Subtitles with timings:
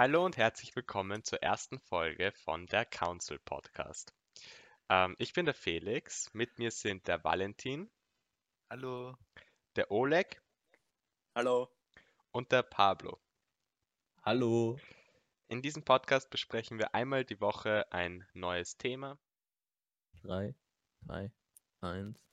[0.00, 4.14] Hallo und herzlich willkommen zur ersten Folge von der Council Podcast.
[4.88, 7.90] Ähm, ich bin der Felix, mit mir sind der Valentin,
[8.70, 9.16] Hallo.
[9.74, 10.40] der Oleg
[11.34, 11.68] Hallo.
[12.30, 13.18] und der Pablo.
[14.22, 14.78] Hallo.
[15.48, 19.18] In diesem Podcast besprechen wir einmal die Woche ein neues Thema.
[20.22, 20.54] 3,
[21.06, 21.32] 2,
[21.80, 22.24] 1.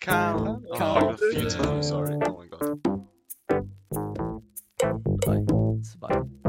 [0.00, 0.66] Count.
[0.66, 1.20] Oh, Count.
[1.20, 2.18] viel zu früh, sorry.
[2.26, 2.62] Oh mein Gott.
[5.26, 5.44] 3,
[5.82, 6.41] 2.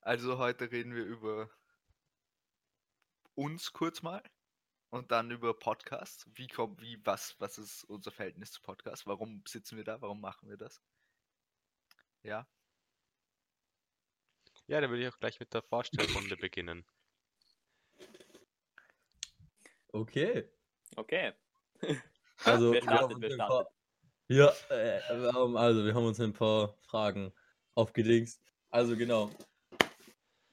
[0.00, 1.50] Also heute reden wir über
[3.34, 4.22] uns kurz mal
[4.90, 6.28] und dann über Podcasts.
[6.34, 9.06] Wie kommt, wie, was, was ist unser Verhältnis zu Podcasts?
[9.06, 10.00] Warum sitzen wir da?
[10.00, 10.80] Warum machen wir das?
[12.22, 12.46] Ja.
[14.66, 16.86] Ja, dann würde ich auch gleich mit der Vorstellrunde beginnen.
[19.88, 20.48] Okay.
[20.96, 21.32] Okay.
[22.44, 23.68] Also, wir haben startet?
[23.68, 23.79] uns
[24.30, 27.32] ja, äh, wir haben, also wir haben uns ein paar Fragen
[27.74, 28.40] aufgedingst.
[28.70, 29.30] Also genau.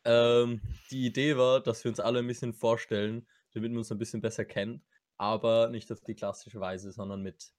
[0.04, 4.00] Ähm, die Idee war, dass wir uns alle ein bisschen vorstellen, damit man uns ein
[4.00, 4.84] bisschen besser kennt,
[5.18, 7.54] aber nicht auf die klassische Weise, sondern mit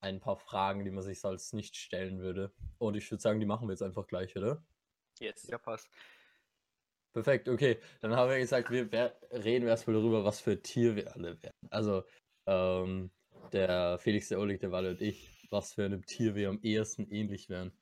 [0.00, 2.50] ein paar Fragen, die man sich sonst nicht stellen würde.
[2.78, 4.64] Und ich würde sagen, die machen wir jetzt einfach gleich, oder?
[5.18, 5.46] Yes.
[5.48, 5.88] Ja, passt.
[7.12, 7.78] Perfekt, okay.
[8.00, 8.88] Dann haben wir gesagt, wir
[9.32, 11.54] reden erstmal darüber, was für Tier wir alle wären.
[11.68, 12.04] Also,
[12.46, 13.10] ähm,
[13.52, 17.10] der Felix, der Oleg, der Walle und ich, was für einem Tier wir am ehesten
[17.10, 17.72] ähnlich wären.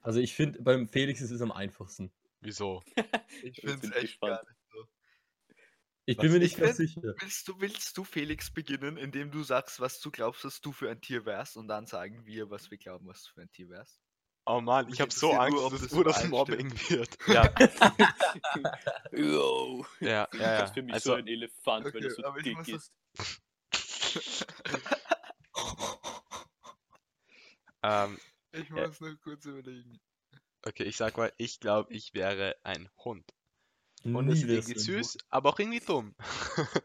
[0.00, 2.12] Also, ich finde, beim Felix ist es am einfachsten.
[2.40, 2.82] Wieso?
[3.42, 4.40] Ich Ich finde es bin echt gespannt.
[4.40, 4.86] gar nicht so.
[6.06, 7.14] Ich Was bin mir ich nicht ganz sicher.
[7.20, 10.90] Willst du, willst du, Felix, beginnen, indem du sagst, was du glaubst, dass du für
[10.90, 13.68] ein Tier wärst und dann sagen wir, was wir glauben, was du für ein Tier
[13.68, 14.00] wärst?
[14.46, 16.24] Oh Mann, Mich ich habe so nur, Angst, ob dass das nur das.
[16.24, 17.16] Mobbing wird.
[17.26, 17.48] Ja,
[19.12, 19.86] Yo.
[20.00, 20.64] ja, Das ja.
[20.64, 22.92] ist für mich Also, so ein Elefant, weil Okay, er so aber ich dick ist.
[27.82, 28.18] ähm,
[28.52, 28.86] Ich Ja.
[28.86, 30.00] muss noch kurz überlegen.
[30.66, 33.32] okay, ich sag mal, ich glaube, ich wäre ein Hund.
[34.04, 36.14] Und Nie ist irgendwie süß, aber auch irgendwie dumm.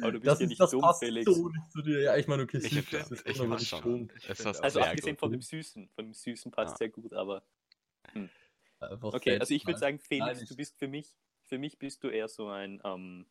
[0.00, 1.30] Aber du bist Das, ja ist, nicht das dumm, passt Felix.
[1.30, 2.00] so nicht zu dir.
[2.00, 3.82] Ja, ich meine, okay, Ich süß ist es ich schon, aber mach nicht schon.
[3.82, 4.10] dumm.
[4.16, 5.20] Ich Es ist Also abgesehen gut.
[5.20, 5.88] von dem Süßen.
[5.90, 6.78] Von dem Süßen passt Ah.
[6.78, 7.42] sehr gut, aber.
[8.80, 11.78] Einfach Okay, also ich würde sagen, Felix, Nein, du ich- bist für mich, für mich
[11.78, 13.26] bist du eher so ein, ähm,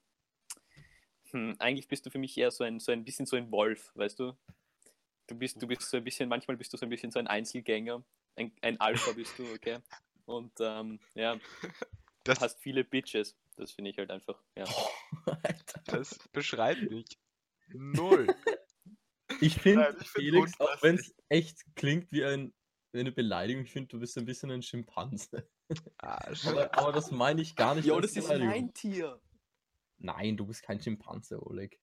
[1.31, 3.91] hm, eigentlich bist du für mich eher so ein, so ein bisschen so ein Wolf,
[3.95, 4.37] weißt du?
[5.31, 7.27] Du bist, du bist so ein bisschen, manchmal bist du so ein bisschen so ein
[7.27, 8.03] Einzelgänger,
[8.35, 9.79] ein, ein Alpha bist du, okay?
[10.25, 11.39] Und ähm, ja,
[12.25, 13.37] Das, hast viele Bitches.
[13.55, 14.65] Das finde ich halt einfach, ja.
[15.25, 15.81] Alter.
[15.85, 17.17] das beschreibt mich.
[17.69, 18.27] Null.
[19.39, 22.53] Ich finde, find Felix, auch wenn es echt klingt wie, ein,
[22.93, 25.49] eine Beleidigung, ich finde, du bist ein bisschen ein Schimpanse.
[25.99, 27.85] Ah, Aber, aber das meine ich gar nicht.
[27.85, 29.21] Jo, das ist mein Tier.
[29.99, 31.79] Nein, du bist kein Schimpanse, Oleg.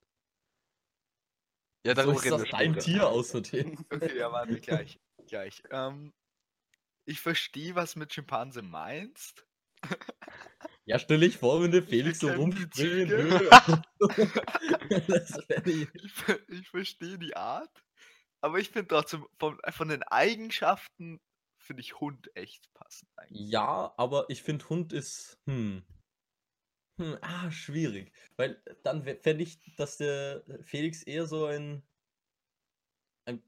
[1.88, 2.84] Ja, so darüber ist reden das wir dein später.
[2.84, 3.84] Tier außerdem.
[3.90, 5.00] Okay, ja, warte, gleich.
[5.26, 5.62] gleich.
[5.70, 6.12] Ähm,
[7.04, 9.46] ich verstehe, was mit Schimpanse meinst.
[10.84, 13.50] Ja, stell dich vor, wenn der Felix so rumspringen würde.
[15.94, 16.12] Ich,
[16.48, 17.84] ich verstehe die Art,
[18.40, 21.20] aber ich finde trotzdem von, von den Eigenschaften
[21.58, 23.50] finde ich Hund echt passend eigentlich.
[23.50, 25.38] Ja, aber ich finde, Hund ist.
[25.46, 25.84] Hm.
[26.98, 28.12] Hm, ah, schwierig.
[28.36, 31.82] Weil dann fände ich, dass der Felix eher so ein.
[33.24, 33.42] ein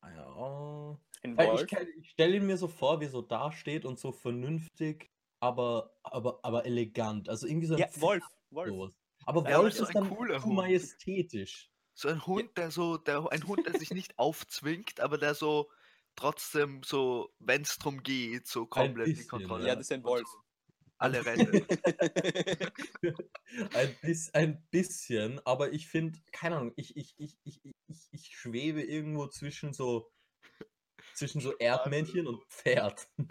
[0.00, 1.72] ah ja, Ein Weil Wolf.
[1.72, 5.10] ich, ich stelle ihn mir so vor, wie er so dasteht und so vernünftig,
[5.40, 7.28] aber, aber, aber elegant.
[7.28, 8.24] Also irgendwie so ein Ja, Wolf.
[8.50, 8.94] Wolf.
[9.26, 11.70] Aber Ja, Wolf so ist ein dann cooler zu majestätisch.
[11.94, 15.70] So ein Hund, der so, der, ein Hund, der sich nicht aufzwingt, aber der so
[16.16, 19.66] trotzdem so, wenn es drum geht, so komplett die bisschen, Kontrolle.
[19.66, 20.28] Ja, das ist ein Wolf.
[20.98, 21.80] Alle rettet.
[23.74, 27.74] ein, bis, ein bisschen, aber ich finde, keine Ahnung, ich, ich, ich, ich, ich,
[28.10, 30.10] ich schwebe irgendwo zwischen so
[31.14, 33.08] zwischen so Erdmännchen und Pferd.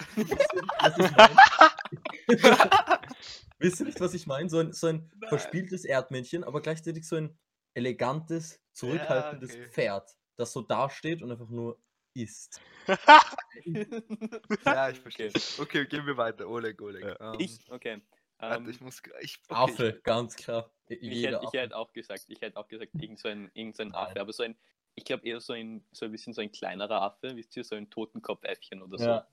[3.60, 4.50] Wisst ihr nicht, was ich meine?
[4.50, 5.30] So ein, so ein Nein.
[5.30, 7.38] verspieltes Erdmännchen, aber gleichzeitig so ein
[7.74, 9.70] elegantes, zurückhaltendes okay.
[9.70, 11.82] Pferd, das so dasteht und einfach nur
[12.14, 12.62] isst.
[14.66, 15.30] ja, ich verstehe.
[15.30, 15.62] Okay.
[15.62, 16.48] Okay, gehen wir weiter.
[16.48, 17.04] Oleg, Oleg.
[17.04, 17.34] Ja.
[17.34, 18.02] Ähm, Ich, okay.
[18.40, 19.02] warte, Ähm, ich muss.
[19.22, 20.72] Ich, okay, Affe, ganz klar.
[20.88, 23.78] ich, Jeder hätte, ich hätte auch gesagt, ich hätte auch gesagt, irgend so ein, irgend
[23.78, 23.94] so ein.
[23.94, 24.56] Affe, aber so ein,
[24.96, 27.76] ich glaube eher so ein, so ein bisschen so ein kleinerer Affe, wisst ihr, so
[27.76, 29.06] ein Totenkopfäffchen oder so.
[29.06, 29.28] Ja.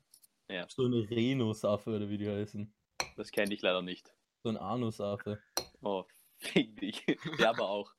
[0.48, 0.66] Ja.
[0.68, 2.72] So ein Renusaffe oder wie die heißen.
[3.16, 4.12] Das kenne ich leider nicht.
[4.42, 5.40] So ein Anusaffe.
[5.82, 6.04] Oh,
[6.38, 7.04] fick dich.
[7.38, 7.92] Ja, aber auch.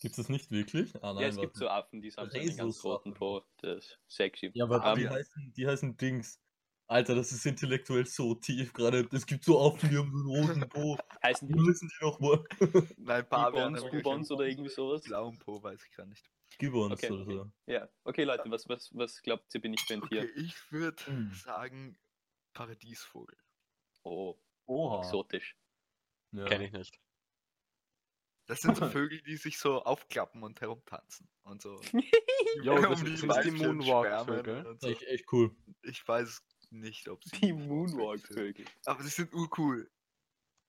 [0.00, 0.94] Gibt es das nicht wirklich?
[1.02, 3.42] Ah, ja, es gibt so Affen, die haben so einen ganz roten Po.
[3.58, 4.50] Das ist sexy.
[4.54, 5.10] Ja, aber Ah, die, ja.
[5.10, 6.40] heißen, die heißen Dings.
[6.88, 9.08] Alter, das ist intellektuell so tief gerade.
[9.12, 10.98] Es gibt so Affen, die haben so einen roten Po.
[11.22, 12.44] Heißen die müssen die noch mal?
[12.98, 13.26] Nein.
[13.28, 15.02] Bubons, Bubons oder irgendwie sowas?
[15.02, 16.28] Blauen Po, weiß ich gar nicht.
[16.58, 17.34] Gibbons Okay, oder okay.
[17.34, 17.52] so.
[17.66, 20.36] Ja, okay, Leute, was, was, was glaubt ihr, bin ich für ein Okay, Tier?
[20.36, 21.32] ich würde Hm.
[21.32, 21.98] sagen
[22.52, 23.38] Paradiesvogel.
[24.04, 24.36] Oh,
[24.66, 24.98] Oha.
[24.98, 25.56] exotisch.
[26.32, 26.44] Ja.
[26.44, 26.98] Kenne ich nicht.
[28.46, 31.80] Das sind so Vögel, die sich so aufklappen und herumtanzen und so.
[32.62, 34.64] Jo, das um sind die Moonwalk-Vögel.
[34.64, 34.70] So.
[34.72, 35.56] ist echt, echt cool.
[35.82, 37.52] Ich weiß nicht, ob sie Die.
[37.52, 38.66] Moonwalk-Vögel.
[38.84, 39.90] Aber sie sind urcool.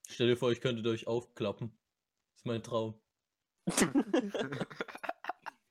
[0.07, 1.69] Stell dir vor, ich könnte euch aufklappen.
[2.31, 3.01] Das ist mein Traum.
[3.69, 3.89] Stell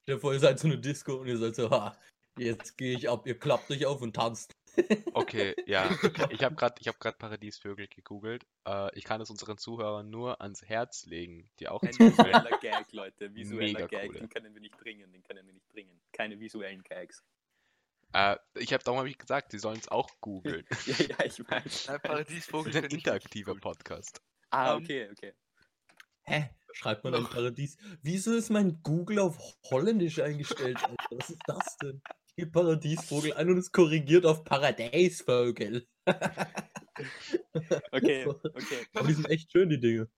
[0.07, 1.97] dir vor, ihr seid so eine Disco und ihr seid so, ha,
[2.39, 4.55] jetzt gehe ich ab, ihr klappt euch auf und tanzt.
[5.13, 5.89] Okay, ja.
[6.31, 8.47] Ich habe gerade hab grad Paradiesvögel gegoogelt.
[8.67, 12.93] Äh, ich kann es unseren Zuhörern nur ans Herz legen, die auch Ein visueller Gag,
[12.93, 13.35] Leute.
[13.35, 14.19] Visueller Mega Gag, coole.
[14.21, 16.01] den können wir nicht bringen, den können wir nicht bringen.
[16.13, 17.23] Keine visuellen Gags.
[18.15, 20.67] Äh, ich habe darum hab ich gesagt, sie sollen es auch googeln.
[20.87, 21.89] Ja, ja, ich weiß.
[21.89, 23.61] Ein Paradiesvogel ist ein interaktiver cool.
[23.61, 24.23] Podcast.
[24.51, 25.33] Ah, Ähm, okay, okay.
[26.25, 26.51] Hä?
[26.75, 27.31] Schreibt man ein Noch.
[27.33, 27.77] Paradies?
[28.03, 29.37] Wieso ist mein Google auf
[29.71, 30.79] Holländisch eingestellt?
[30.83, 30.97] Alter?
[31.11, 32.01] Was ist das denn?
[32.37, 35.87] Hier Paradiesvogel ein und es korrigiert auf Paradiesvogel.
[37.93, 38.87] Okay, okay.
[38.95, 40.11] Aber die sind echt schön, die Dinge.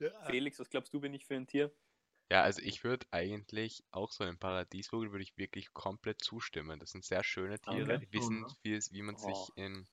[0.00, 0.10] Ja.
[0.24, 1.74] Felix, was glaubst du, bin ich für ein Tier?
[2.30, 6.78] Ja, also ich würde eigentlich auch so einem Paradiesvogel würde ich wirklich komplett zustimmen.
[6.80, 7.98] Das sind sehr schöne Tiere, Okay.
[7.98, 9.48] die wissen, wie, es, wie man sich Oh.
[9.56, 9.86] in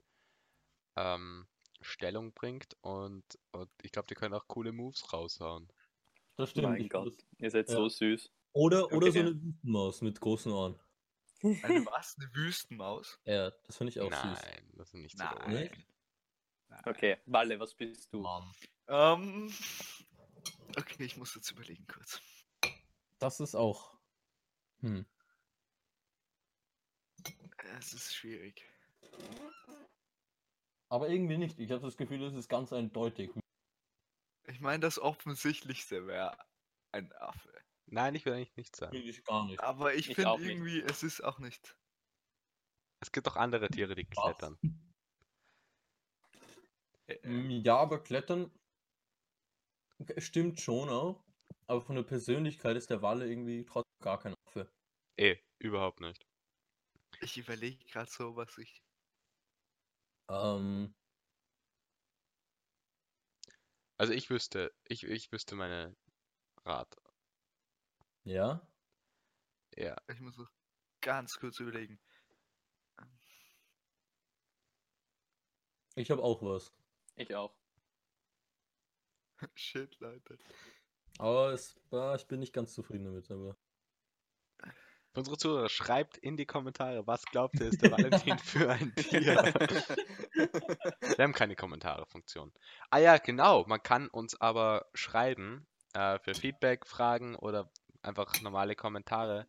[0.98, 1.48] ähm,
[1.82, 5.72] Stellung bringt und, und ich glaube, die können auch coole Moves raushauen.
[6.36, 6.68] Das stimmt.
[6.70, 7.76] mein ich Gott, ihr seid Ja.
[7.76, 8.32] so süß.
[8.54, 9.20] Oder, oder so Okay.
[9.20, 10.80] eine Wüstenmaus mit großen Ohren.
[11.44, 12.18] Eine was?
[12.20, 13.20] Eine Wüstenmaus?
[13.26, 14.44] Ja, das finde ich auch süß.
[14.44, 15.70] Nein, das sind nicht so Nein.
[16.70, 16.82] Nein.
[16.86, 18.22] Okay, Walle, was bist du?
[18.22, 18.52] Mann.
[18.88, 19.54] Ähm,
[20.78, 22.22] okay, ich muss jetzt überlegen kurz.
[23.20, 23.98] Das ist auch.
[24.82, 25.06] Hm.
[27.80, 28.66] Es ist schwierig.
[30.90, 31.60] Aber irgendwie nicht.
[31.60, 33.32] Ich habe das Gefühl, es ist ganz eindeutig.
[34.46, 36.38] Ich meine, das Offensichtlichste wäre
[36.92, 37.54] ein Affe.
[37.88, 38.98] Nein, ich will eigentlich nicht sagen.
[38.98, 39.64] Finde ich gar nicht.
[39.64, 40.42] Aber ich Ich finde nicht.
[40.42, 41.78] irgendwie, es ist auch nicht.
[43.00, 44.36] Es gibt auch andere Tiere, die Was?
[44.36, 44.60] klettern.
[47.08, 48.52] Äh, äh, Mm, Ja, aber Klettern
[50.18, 51.24] stimmt schon auch.
[51.68, 54.72] Aber von der Persönlichkeit ist der Walle irgendwie trotzdem gar kein Affe.
[55.16, 56.26] Eh, überhaupt nicht.
[57.20, 58.82] Ich überlege gerade so, was ich.
[60.30, 60.94] Ähm,
[64.00, 65.96] Also ich wüsste, ich, ich wüsste meine
[66.66, 66.96] Rat.
[68.28, 68.62] Ja.
[69.76, 69.96] Ja.
[70.08, 70.50] Ich muss noch
[71.02, 72.00] ganz kurz überlegen.
[75.96, 76.72] Ich habe auch was.
[77.16, 77.56] Ich auch.
[79.56, 80.38] Shit, Leute.
[81.18, 83.32] Aber es, ah, ich bin nicht ganz zufrieden damit.
[83.32, 83.56] Aber
[85.14, 89.36] unsere Zuhörer, schreibt in die Kommentare, was glaubt ihr, ist der Valentin für ein Tier?
[91.18, 92.54] Wir haben keine Kommentare-Funktion.
[92.92, 93.66] Ah ja, genau.
[93.66, 97.72] Man kann uns aber schreiben äh, für Feedback, Fragen oder
[98.08, 99.48] einfach normale Kommentare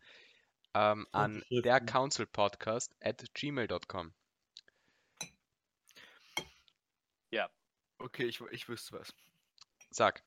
[0.74, 4.12] ähm, an der Council Podcast at gmail.com.
[7.98, 9.12] Okay, ich, ich wüsste was.
[9.90, 10.22] Sag.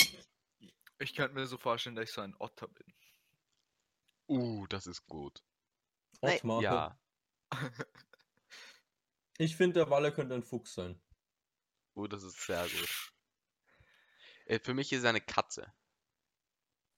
[1.00, 2.94] Ich könnte mir so vorstellen, dass ich so ein Otter bin.
[4.28, 5.42] Uh, das ist gut.
[6.19, 7.00] Ottmar, Ja.
[9.38, 11.01] ich finde, der Walle könnte ein Fuchs sein.
[11.95, 13.13] Uh, das ist sehr gut.
[14.45, 15.74] Äh, Für mich ist es eine Katze.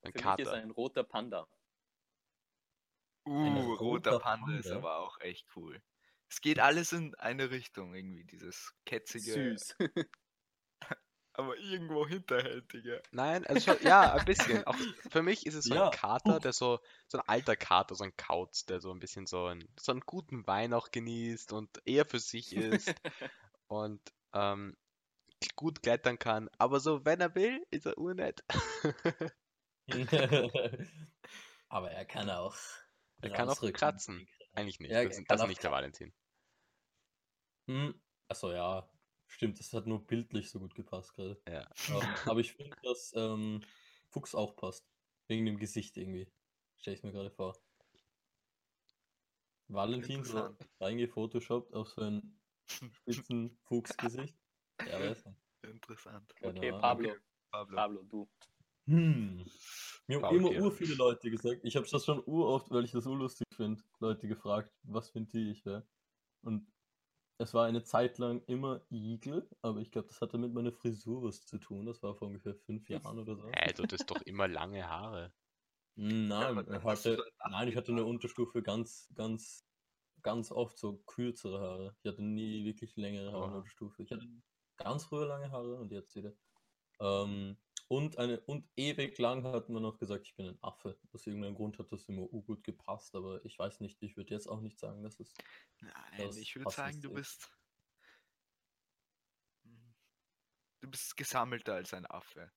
[0.04, 0.42] Ein Für mich Kater.
[0.44, 1.48] ist ein roter Panda.
[3.26, 4.76] Uh, roter roter Panda ist Panda?
[4.76, 5.82] aber auch echt cool.
[6.30, 9.76] Es geht alles in eine Richtung irgendwie, dieses ketzige, Süß.
[11.34, 13.02] aber irgendwo hinterhältige.
[13.12, 14.66] Nein, also schon, ja, ein bisschen.
[14.66, 14.76] Auch
[15.10, 18.04] für mich ist es so Ja, ein Kater, der so, so ein alter Kater, so
[18.04, 21.82] ein Kauz, der so ein bisschen so, ein, so einen guten Wein auch genießt und
[21.86, 22.94] eher für sich ist
[23.68, 24.02] und
[24.34, 24.78] ähm,
[25.56, 26.50] gut klettern kann.
[26.58, 28.44] Aber so, wenn er will, ist er urnett.
[31.70, 32.56] aber er kann auch.
[33.22, 34.28] Er kann auch kratzen.
[34.54, 34.92] Eigentlich nicht.
[34.92, 36.14] Ja, das, er ist nicht der Valentin.
[37.68, 37.94] Hm,
[38.28, 38.90] achso, ja.
[39.28, 41.42] Stimmt, das hat nur bildlich so gut gepasst gerade.
[41.48, 41.68] Ja.
[42.30, 43.64] Aber ich finde, dass ähm,
[44.10, 44.86] Fuchs auch passt.
[45.28, 46.32] Wegen dem Gesicht irgendwie.
[46.78, 47.58] Stell ich mir gerade vor.
[49.70, 52.38] Valentin so reingefotoshoppt auf so ein
[52.68, 54.38] spitzen Fuchsgesicht.
[54.86, 55.40] Ja, weiß nicht.
[55.64, 56.34] Interessant.
[56.42, 56.72] Okay.
[56.72, 57.16] Pablo,
[57.50, 57.76] Pablo.
[57.76, 58.30] Pablo, du.
[58.86, 59.46] Hm.
[60.08, 63.06] Mir haben immer ur viele Leute gesagt, ich habe das schon uroft, weil ich das
[63.06, 65.88] urlustig finde, Leute gefragt, was Tier ich wäre.
[66.42, 66.68] Und
[67.38, 71.24] es war eine Zeit lang immer Igel, aber ich glaube, das hatte mit meiner Frisur
[71.24, 71.86] was zu tun.
[71.86, 73.48] Das war vor ungefähr fünf Jahren oder so.
[73.48, 75.34] Hä, du hattest doch immer lange Haare.
[75.96, 78.06] Hm, Nein, du hatte, so ein nein, ich hatte eine.
[78.06, 79.66] Unterstufe ganz, ganz,
[80.22, 81.96] ganz oft so kürzere Haare.
[82.04, 83.58] Ich hatte nie wirklich längere Haare in der Oha.
[83.60, 84.04] Unterstufe.
[84.04, 84.28] Ich hatte
[84.78, 86.34] ganz früher lange Haare und jetzt wieder.
[87.00, 87.58] Ähm,
[87.94, 90.98] Und, eine, und ewig lang hat man noch gesagt, ich bin ein Affe.
[91.12, 94.48] Aus irgendeinem Grund hat das immer gut gepasst, aber ich weiß nicht, ich würde jetzt
[94.48, 95.32] auch nicht sagen, dass es.
[95.80, 97.56] Nein, Das ich würde sagen, du bist.
[100.82, 102.52] Du bist gesammelter als ein Affe.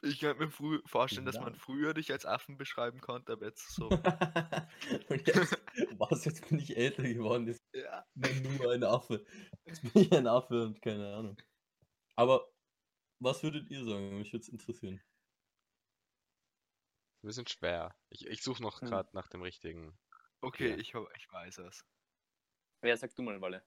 [0.00, 3.90] Ich könnte mir vorstellen, dass man früher dich als Affen beschreiben konnte, aber jetzt so.
[5.10, 5.60] jetzt,
[5.98, 8.04] was, jetzt bin ich älter geworden, jetzt ja.
[8.14, 9.24] nur ein Affe.
[9.64, 11.36] Jetzt bin ich ein Affe und keine Ahnung.
[12.14, 12.51] Aber
[13.22, 14.18] was würdet ihr sagen?
[14.18, 15.02] Mich würde es interessieren.
[17.22, 17.94] Ein bisschen schwer.
[18.10, 18.88] Ich, ich suche noch Hm.
[18.88, 19.96] gerade nach dem richtigen.
[20.40, 20.76] Okay, Ja.
[20.76, 21.84] ich, ich weiß es.
[22.80, 23.64] Wer sagt du mal, Walle?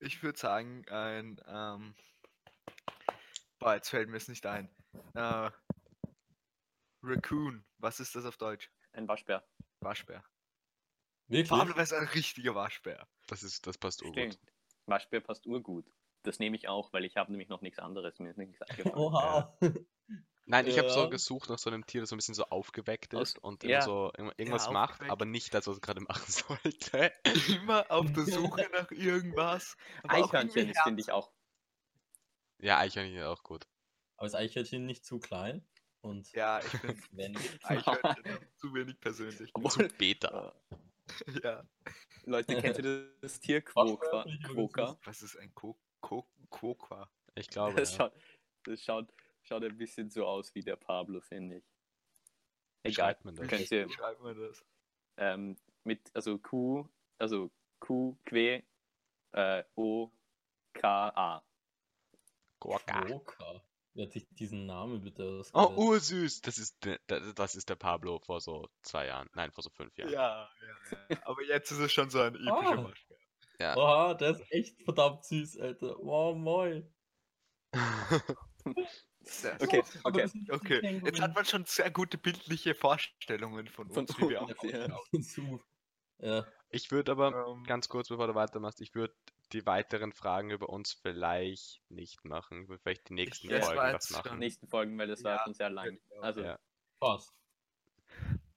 [0.00, 1.40] Ich würde sagen, ein.
[1.46, 1.94] Ähm,
[3.58, 4.74] boah, jetzt fällt mir es nicht ein.
[5.14, 5.50] Äh,
[7.02, 7.64] Raccoon.
[7.78, 8.70] Was ist das auf Deutsch?
[8.92, 9.46] Ein Waschbär.
[9.80, 10.24] Waschbär.
[11.26, 11.48] Wirklich?
[11.50, 13.06] Pablo ist ein richtiger Waschbär.
[13.26, 14.38] Das ist, das passt urgut.
[14.86, 15.86] Waschbär passt urgut.
[16.28, 18.18] Das nehme ich auch, weil ich habe nämlich noch nichts anderes.
[18.18, 18.94] Mir ist nichts eingefallen.
[18.96, 19.56] Oha.
[20.46, 21.06] Nein, ich habe so Ja.
[21.10, 23.76] gesucht nach so einem Tier, das so ein bisschen so aufgeweckt Aus- ist und ja.
[23.78, 25.12] immer so irgend- irgendwas macht, aufgeweckt.
[25.12, 27.12] aber nicht das, was es gerade machen sollte.
[27.62, 29.76] Immer auf der Suche nach irgendwas.
[30.06, 31.30] Eichhörnchen finde ich auch.
[32.58, 33.66] Ja, Eichhörnchen ist auch gut.
[34.16, 35.64] Aber ist Eichhörnchen nicht zu klein?
[36.00, 37.36] Und Ja, ich finde wenn.
[37.64, 39.50] Eichhörnchen zu wenig persönlich.
[39.52, 40.54] Zu Obwohl, Beta.
[40.70, 41.62] äh, Ja.
[42.24, 44.24] Leute, kennt ihr das Tier Quokka?
[45.04, 47.10] Was ist ein Ko Ko Quokka?
[47.34, 47.74] Ich glaube.
[47.74, 47.96] Das, ja.
[47.98, 48.12] schaut,
[48.64, 49.12] das schaut,
[49.42, 51.64] schaut ein bisschen so aus wie der Pablo, finde ich.
[52.82, 53.06] Wie Egal.
[53.06, 53.48] schreibt man das?
[53.48, 54.64] Könnt ihr, schreibt man das?
[55.16, 56.88] ähm, mit, also Q,
[57.18, 57.50] also
[57.80, 58.62] Q, Q,
[59.32, 60.10] äh, O,
[60.74, 61.42] K, A.
[62.60, 63.02] Quokka.
[63.04, 63.62] Quokka.
[63.94, 65.76] Wer hat sich diesen Namen bitte Oh, ausgedacht?
[65.78, 66.40] ursüß.
[66.42, 69.28] Das ist, der- der- das ist der Pablo vor so zwei Jahren.
[69.34, 70.12] Nein, vor so fünf Jahren.
[70.12, 71.18] Ja, ja, ja.
[71.26, 72.84] Aber jetzt ist es schon so ein epischer.
[72.84, 73.07] Waschbär.
[73.60, 73.74] Ja.
[73.76, 75.96] Oha, der ist echt verdammt süß, Alter.
[75.98, 76.92] Wow, moin.
[79.60, 80.26] Okay, okay.
[80.32, 84.42] die Okay, jetzt hat man schon sehr gute bildliche Vorstellungen von Von uns, wie wir
[84.42, 84.48] auch
[86.20, 86.46] ja.
[86.70, 89.14] Ich würde aber, Ähm, ganz kurz bevor du weitermachst, ich würde
[89.52, 92.62] die weiteren Fragen über uns vielleicht nicht machen.
[92.64, 94.38] Ich würde vielleicht die nächsten Folgen war was machen.
[94.38, 95.98] Nächsten Folgen, weil das war Ja, schon sehr lang.
[96.10, 96.22] genau.
[96.22, 96.58] Also, Ja.
[97.00, 97.37] passt.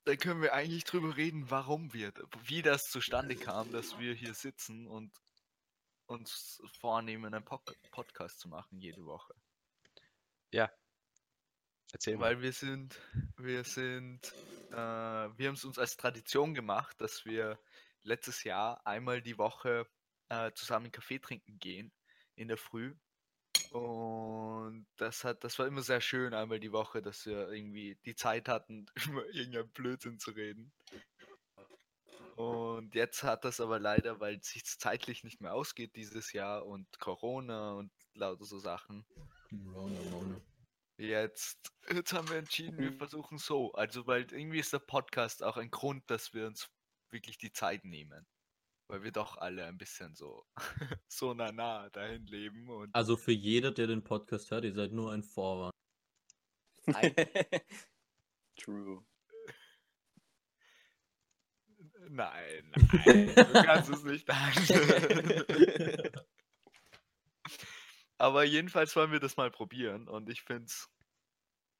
[0.03, 2.11] Da können wir eigentlich drüber reden, warum wir,
[2.45, 5.11] wie das zustande kam, dass wir hier sitzen und
[6.07, 9.33] uns vornehmen, einen Pod Podcast zu machen jede Woche.
[11.93, 12.25] Erzähl mal.
[12.25, 12.99] Weil wir sind,
[13.37, 14.33] wir sind,
[14.71, 17.59] äh, wir haben es uns als Tradition gemacht, dass wir
[18.03, 19.87] letztes Jahr einmal die Woche
[20.29, 21.91] äh, zusammen Kaffee trinken gehen
[22.35, 22.95] in der Früh.
[23.71, 28.15] Und das hat, das war immer sehr schön, einmal die Woche, dass wir irgendwie die
[28.15, 30.73] Zeit hatten, über irgendein Blödsinn zu reden.
[32.35, 36.65] Und jetzt hat das aber leider, weil es sich zeitlich nicht mehr ausgeht dieses Jahr
[36.65, 39.05] und Corona und lauter so Sachen,
[39.51, 40.41] Rona, Rona.
[40.97, 43.71] Jetzt, jetzt haben wir entschieden, wir versuchen so.
[43.73, 46.69] Also, weil irgendwie ist der Podcast auch ein Grund, dass wir uns
[47.09, 48.27] wirklich die Zeit nehmen.
[48.91, 50.45] Weil wir doch alle ein bisschen so,
[51.07, 54.91] so nah nah dahin leben und Also für jeder, der den Podcast hört, ihr seid
[54.91, 55.71] nur ein Vorwand.
[58.57, 59.05] True.
[62.09, 64.59] nein, nein, du kannst es nicht sagen.
[68.17, 70.89] Aber jedenfalls wollen wir das mal probieren und ich finde es,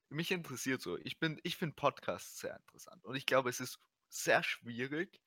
[0.08, 0.96] mich interessiert so.
[0.96, 3.78] Ich bin, ich finde Podcasts sehr interessant und ich glaube, es ist
[4.08, 5.20] sehr schwierig,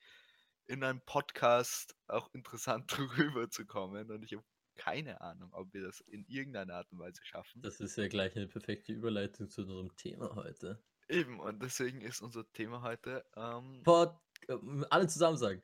[0.68, 2.86] in einem Podcast auch interessant
[3.38, 4.44] drüber zu kommen und ich habe
[4.76, 7.62] keine Ahnung, ob wir das in irgendeiner Art und Weise schaffen.
[7.62, 10.84] Das ist ja gleich eine perfekte Überleitung zu unserem Thema heute.
[11.08, 14.14] Eben, und deswegen ist unser Thema heute ähm, Pod
[14.48, 14.58] äh,
[14.90, 15.64] alle zusammen sagen.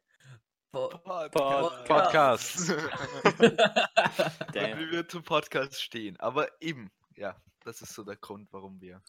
[0.71, 2.69] Pod Podcast.
[3.39, 3.59] und
[4.55, 4.79] Damn.
[4.79, 6.17] wie wir zum Podcast stehen.
[6.21, 9.03] Aber eben, ja, das ist so der Grund, warum wir,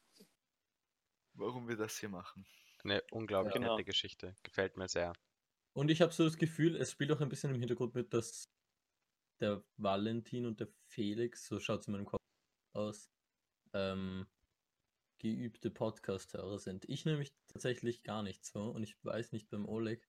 [1.35, 2.45] warum wir das hier machen.
[2.83, 3.61] Eine unglaublich Ja.
[3.61, 3.77] Genau.
[3.77, 4.35] nette Geschichte.
[4.43, 5.13] Gefällt mir sehr.
[5.75, 8.45] Und ich habe so das Gefühl, es spielt auch ein bisschen im Hintergrund mit, dass
[9.41, 12.21] der Valentin und der Felix, so schaut es in meinem Kopf
[12.75, 13.11] aus,
[13.73, 14.27] ähm,
[15.19, 16.85] geübte Podcast-Hörer sind.
[16.89, 20.07] Ich nämlich tatsächlich gar nicht so und ich weiß nicht beim Oleg,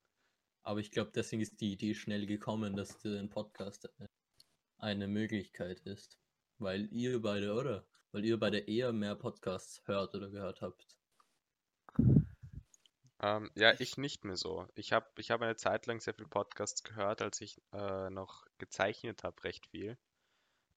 [0.63, 4.09] aber ich glaube, deswegen ist die Idee schnell gekommen, dass ein Podcast eine,
[4.77, 6.19] eine Möglichkeit ist.
[6.59, 7.85] Weil ihr beide, oder?
[8.11, 10.97] Weil ihr beide eher mehr Podcasts hört oder gehört habt.
[13.23, 14.67] Ähm, ja, ich nicht mehr so.
[14.75, 18.45] Ich habe ich hab eine Zeit lang sehr viel Podcasts gehört, als ich äh, noch
[18.57, 19.97] gezeichnet habe, recht viel.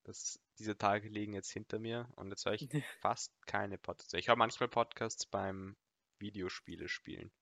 [0.04, 2.68] Das, diese Tage liegen jetzt hinter mir und jetzt höre ich
[3.00, 4.14] fast keine Podcasts.
[4.14, 5.76] Ich höre manchmal Podcasts beim
[6.20, 7.32] Videospiele spielen.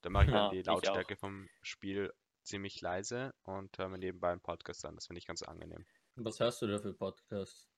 [0.00, 0.62] Da mache ich dann Ja, die.
[0.62, 2.10] Lautstärke vom Spiel
[2.42, 4.94] ziemlich leise und höre mir nebenbei einen Podcast an.
[4.94, 5.84] Das finde ich ganz angenehm.
[6.14, 7.68] Was hörst du da für Podcasts?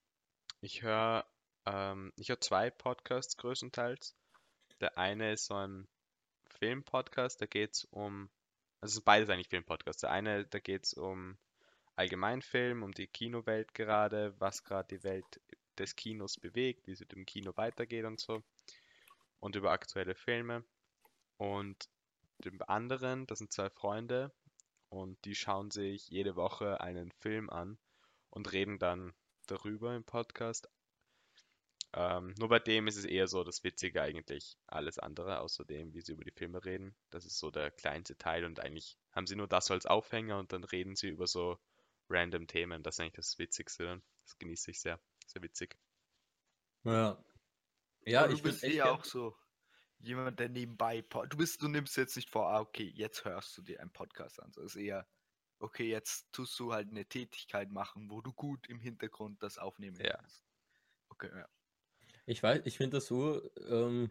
[0.60, 1.26] Ich höre
[1.66, 4.14] ähm, ich höre zwei Podcasts größtenteils.
[4.80, 5.88] Der eine ist so ein
[6.58, 8.30] Filmpodcast, da geht es um,
[8.80, 10.00] also beides eigentlich Filmpodcasts.
[10.00, 11.38] Der eine, da geht es um
[11.96, 15.40] Allgemeinfilm, um die Kinowelt gerade, was gerade die Welt
[15.78, 18.42] des Kinos bewegt, wie es mit dem Kino weitergeht und so.
[19.40, 20.64] Und über aktuelle Filme.
[21.36, 21.88] Und
[22.38, 24.32] dem anderen, das sind zwei Freunde
[24.88, 27.78] und die schauen sich jede Woche einen Film an
[28.30, 29.12] und reden dann
[29.46, 30.68] darüber im Podcast.
[31.94, 34.58] Ähm, nur bei dem ist es eher so das Witzige eigentlich.
[34.66, 36.94] Alles andere, außer dem, wie sie über die Filme reden.
[37.10, 40.38] Das ist so der kleinste Teil und eigentlich haben sie nur das so als Aufhänger
[40.38, 41.58] und dann reden sie über so
[42.10, 42.82] random Themen.
[42.82, 44.02] Das ist eigentlich das Witzigste dann.
[44.24, 45.00] Das genieße ich sehr.
[45.26, 45.78] Sehr witzig.
[46.84, 47.22] Ja.
[48.04, 49.36] Ja, Aber ich du bin bist echt eher gern- auch so
[49.98, 51.02] jemand, der nebenbei.
[51.02, 53.92] po- Du bist, du nimmst jetzt nicht vor, ah, okay, jetzt hörst du dir einen
[53.92, 54.52] Podcast an.
[54.52, 55.06] So ist eher,
[55.58, 59.98] okay, jetzt tust du halt eine Tätigkeit machen, wo du gut im Hintergrund das aufnehmen
[60.00, 60.16] Ja.
[60.16, 60.44] kannst.
[61.08, 61.48] Okay, ja.
[62.28, 64.10] Ich weiß, ich finde das so ähm,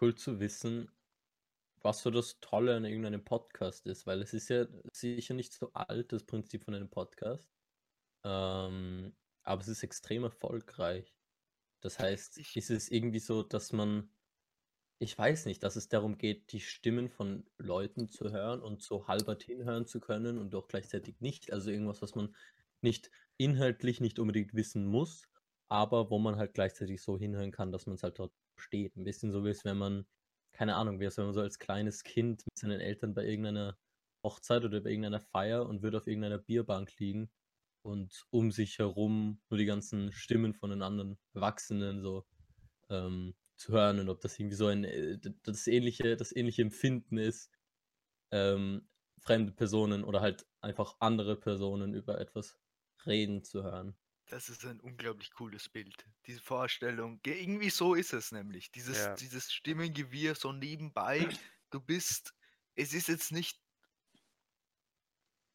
[0.00, 0.90] cool zu wissen,
[1.80, 5.72] was so das Tolle an irgendeinem Podcast ist, weil es ist ja sicher nicht so
[5.74, 7.48] alt, das Prinzip von einem Podcast.
[8.24, 11.14] Ähm, aber es ist extrem erfolgreich.
[11.82, 14.10] Das heißt, Ich- ist es irgendwie so, dass man,
[14.98, 19.06] ich weiß nicht, dass es darum geht, die Stimmen von Leuten zu hören und so
[19.06, 21.52] halbert hinhören zu können und auch gleichzeitig nicht.
[21.52, 22.34] Also irgendwas, was man
[22.80, 25.28] nicht inhaltlich nicht unbedingt wissen muss,
[25.72, 28.94] aber wo man halt gleichzeitig so hinhören kann, dass man es halt dort versteht.
[28.96, 30.06] Ein bisschen so wie es, wenn man,
[30.52, 33.78] keine Ahnung, wie es, wenn man so als kleines Kind mit seinen Eltern bei irgendeiner
[34.22, 37.30] Hochzeit oder bei irgendeiner Feier und würde auf irgendeiner Bierbank liegen
[37.82, 42.26] und um sich herum nur die ganzen Stimmen von den anderen Erwachsenen so
[42.90, 47.16] ähm, zu hören und ob das irgendwie so ein äh, das ähnliche, das ähnliche Empfinden
[47.16, 47.50] ist,
[48.30, 48.88] ähm,
[49.20, 52.58] fremde Personen oder halt einfach andere Personen über etwas
[53.06, 53.96] reden zu hören.
[54.32, 56.06] Das ist ein unglaublich cooles Bild.
[56.26, 57.20] Diese Vorstellung.
[57.20, 58.72] ge- Irgendwie so ist es nämlich.
[58.72, 59.14] Dieses, Ja.
[59.14, 61.28] dieses Stimmengewirr so nebenbei.
[61.68, 62.32] Du bist.
[62.74, 63.60] Es ist jetzt nicht.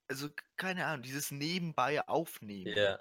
[0.08, 2.98] Also, keine Ahnung, dieses Nebenbei aufnehmen.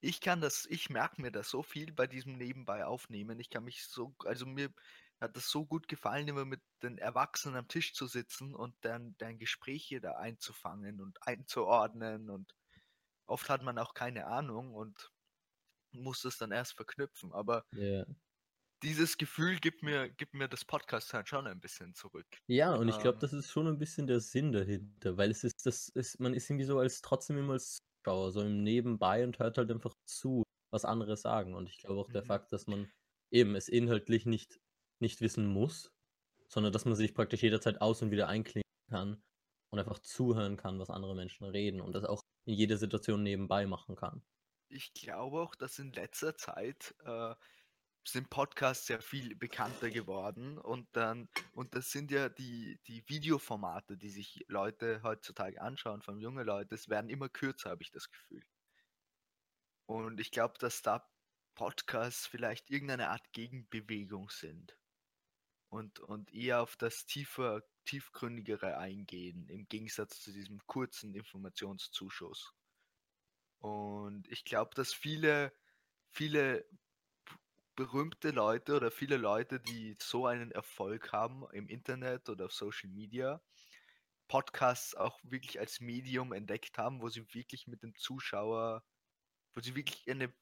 [0.00, 3.38] Ich kann das, ich merke mir das so viel bei diesem Nebenbei aufnehmen.
[3.38, 4.72] Ich kann mich so, also mir
[5.20, 9.14] hat das so gut gefallen, immer mit den Erwachsenen am Tisch zu sitzen und dann,
[9.18, 12.54] dann Gespräche da einzufangen und einzuordnen und
[13.26, 15.12] oft hat man auch keine Ahnung und
[15.98, 17.32] muss das dann erst verknüpfen.
[17.32, 18.06] Aber Ja.
[18.82, 22.26] dieses Gefühl gibt mir, gibt mir das Podcast halt schon ein bisschen zurück.
[22.50, 23.20] Ja, und ich glaube, Ähm.
[23.20, 26.48] das ist schon ein bisschen der Sinn dahinter, weil es ist, das ist, man ist
[26.48, 30.44] irgendwie so als trotzdem immer als Zuschauer, so im Nebenbei und hört halt einfach zu,
[30.72, 31.54] was andere sagen.
[31.54, 32.24] Und ich glaube auch der Mhm.
[32.24, 32.90] Fakt, dass man
[33.30, 34.60] eben es inhaltlich nicht,
[34.98, 35.90] nicht wissen muss,
[36.48, 39.22] sondern dass man sich praktisch jederzeit aus und wieder einklinken kann
[39.72, 43.66] und einfach zuhören kann, was andere Menschen reden und das auch in jeder Situation nebenbei
[43.66, 44.24] machen kann.
[44.68, 47.34] Ich glaube auch, dass in letzter Zeit äh,
[48.06, 53.96] sind Podcasts sehr viel bekannter geworden und dann, und das sind ja die, die Videoformate,
[53.96, 58.10] die sich Leute heutzutage anschauen, von junge Leute, es werden immer kürzer, habe ich das
[58.10, 58.42] Gefühl.
[59.86, 61.06] Und ich glaube, dass da
[61.54, 64.76] Podcasts vielleicht irgendeine Art Gegenbewegung sind
[65.70, 72.54] und, und eher auf das tiefer, tiefgründigere eingehen, im Gegensatz zu diesem kurzen Informationszuschuss.
[73.58, 75.52] Und ich glaube, dass viele,
[76.10, 76.66] viele
[77.76, 82.90] berühmte Leute oder viele Leute, die so einen Erfolg haben im Internet oder auf Social
[82.90, 83.40] Media,
[84.28, 88.84] Podcasts auch wirklich als Medium entdeckt haben, wo sie wirklich mit dem Zuschauer,
[89.54, 90.34] wo sie wirklich eine,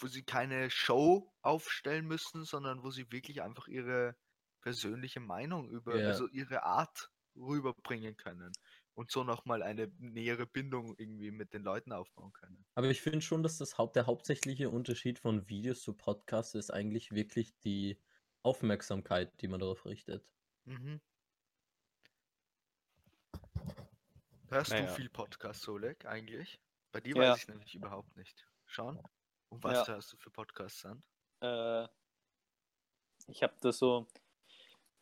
[0.00, 4.16] wo sie keine Show aufstellen müssen, sondern wo sie wirklich einfach ihre
[4.62, 6.04] persönliche Meinung über, Ja.
[6.06, 8.52] also ihre Art rüberbringen können
[8.98, 12.66] und so nochmal eine nähere Bindung irgendwie mit den Leuten aufbauen können.
[12.74, 16.72] Aber ich finde schon, dass das Haupt, der hauptsächliche Unterschied von Videos zu Podcasts ist
[16.72, 17.96] eigentlich wirklich die
[18.42, 20.26] Aufmerksamkeit, die man darauf richtet.
[20.64, 21.00] Mhm.
[24.50, 24.86] Hörst Naja.
[24.86, 26.60] du viel Podcast, Solek, eigentlich?
[26.90, 27.32] Bei dir Ja.
[27.32, 28.48] weiß ich nämlich überhaupt nicht.
[28.66, 28.98] Schon?
[29.50, 29.94] Und was Ja.
[29.94, 31.04] hörst du für Podcasts an?
[31.40, 31.86] Äh,
[33.28, 34.08] ich habe da so,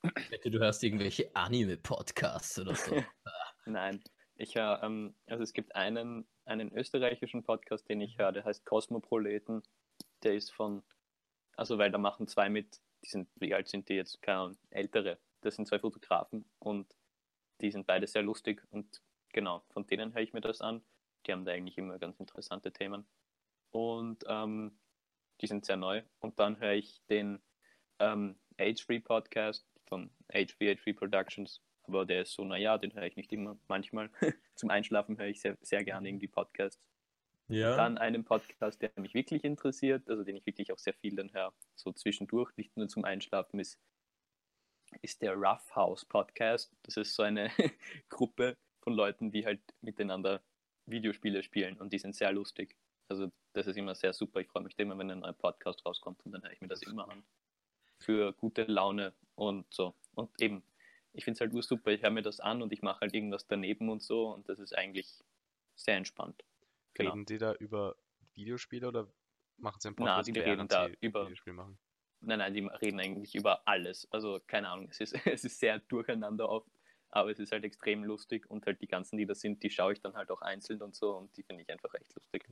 [0.02, 2.90] Wette, du hörst irgendwelche Anime-Podcasts oder so.
[3.66, 4.02] nein,
[4.36, 8.64] ich höre, ähm, also es gibt einen, einen österreichischen Podcast, den ich höre, der heißt
[8.64, 9.62] Kosmoproleten.
[10.22, 10.82] Der ist von,
[11.56, 14.20] also weil da machen zwei mit, die sind, wie alt sind die jetzt?
[14.22, 15.18] Keine Ahnung, ältere.
[15.40, 16.94] Das sind zwei Fotografen und
[17.60, 19.02] die sind beide sehr lustig und
[19.32, 20.82] genau, von denen höre ich mir das an.
[21.26, 23.06] Die haben da eigentlich immer ganz interessante Themen.
[23.70, 24.78] Und ähm,
[25.40, 26.02] die sind sehr neu.
[26.20, 27.42] Und dann höre ich den
[27.98, 31.62] ähm, H3 Podcast von HV3 Productions.
[31.88, 33.58] Aber der ist so, naja, den höre ich nicht immer.
[33.68, 34.10] Manchmal
[34.54, 36.80] zum Einschlafen höre ich sehr, sehr gerne irgendwie Podcasts.
[37.48, 37.76] Ja.
[37.76, 41.32] Dann einen Podcast, der mich wirklich interessiert, also den ich wirklich auch sehr viel dann
[41.32, 43.78] höre, so zwischendurch, nicht nur zum Einschlafen, ist,
[45.00, 46.74] ist der Rough House Podcast.
[46.82, 47.50] Das ist so eine
[48.08, 50.42] Gruppe von Leuten, die halt miteinander
[50.86, 52.76] Videospiele spielen und die sind sehr lustig.
[53.08, 54.40] Also das ist immer sehr super.
[54.40, 56.82] Ich freue mich immer, wenn ein neuer Podcast rauskommt und dann höre ich mir das
[56.82, 57.24] immer an.
[57.98, 59.94] Für gute Laune und so.
[60.14, 60.62] Und eben,
[61.16, 61.90] ich finde es halt super.
[61.90, 64.58] Ich höre mir das an und ich mache halt irgendwas daneben und so und das
[64.58, 65.24] ist eigentlich
[65.74, 66.44] sehr entspannt.
[66.94, 67.10] Genau.
[67.10, 67.96] Reden die da über
[68.34, 69.08] Videospiele oder
[69.56, 71.78] machen sie einen Na, Podcast, die reden da über- Videospiele machen?
[72.20, 74.10] Nein, nein, die reden eigentlich über alles.
[74.10, 76.70] Also keine Ahnung, es ist, es ist sehr durcheinander oft,
[77.10, 79.92] aber es ist halt extrem lustig und halt die ganzen, die da sind, die schaue
[79.92, 82.46] ich dann halt auch einzeln und so und die finde ich einfach echt lustig.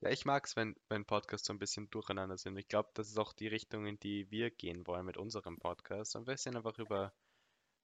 [0.00, 2.56] Ja, ich mag es, wenn, wenn Podcasts so ein bisschen durcheinander sind.
[2.56, 6.16] Ich glaube, das ist auch die Richtung, in die wir gehen wollen mit unserem Podcast.
[6.16, 7.12] Ein bisschen einfach über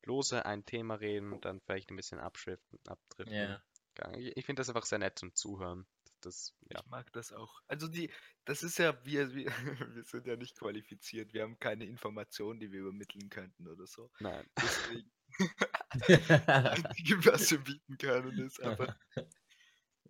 [0.09, 3.35] lose ein Thema reden und dann vielleicht ein bisschen abschriften, abdriften.
[3.37, 3.63] Ja.
[3.99, 5.87] Ja, Ich, ich finde das einfach sehr nett zum Zuhören.
[6.21, 6.81] Das, ja.
[6.81, 7.61] Ich mag das auch.
[7.69, 8.11] Also die,
[8.45, 9.47] das ist ja, wir, wir,
[9.95, 11.33] wir sind ja nicht qualifiziert.
[11.33, 14.11] Wir haben keine Informationen, die wir übermitteln könnten oder so.
[14.19, 14.45] Nein.
[14.61, 15.11] Deswegen,
[17.25, 18.97] was wir bieten können, ist einfach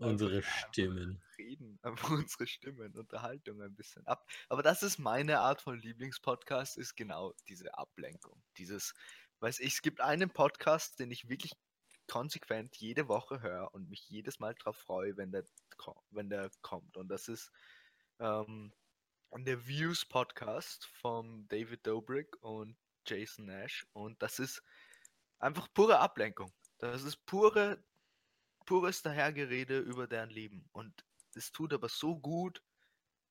[0.00, 1.20] Unsere Stimmen.
[1.36, 4.24] reden, einfach unsere Stimmen, Unterhaltung ein bisschen ab.
[4.48, 8.40] Aber das ist meine Art von Lieblingspodcast, ist genau diese Ablenkung.
[8.58, 8.94] Dieses,
[9.40, 11.52] weiß ich, es gibt einen Podcast, den ich wirklich
[12.08, 15.44] konsequent jede Woche höre und mich jedes Mal darauf freue, wenn der,
[16.10, 16.96] wenn der kommt.
[16.96, 17.52] Und das ist
[18.18, 18.72] ähm,
[19.36, 23.86] der Views Podcast von David Dobrik und Jason Nash.
[23.92, 24.62] Und das ist
[25.38, 26.52] einfach pure Ablenkung.
[26.78, 27.82] Das ist pure,
[28.64, 30.68] pures Dahergerede über deren Leben.
[30.72, 32.62] Und es tut aber so gut,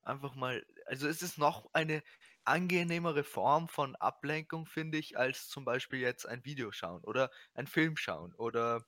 [0.04, 2.02] einfach mal, also es ist noch eine
[2.46, 7.68] angenehmere Form von Ablenkung, finde ich, als zum Beispiel jetzt ein Video schauen oder ein
[7.68, 8.86] Film schauen oder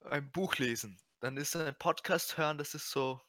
[0.00, 1.00] ein Buch lesen.
[1.20, 3.20] Dann ist ein Podcast hören, das ist so,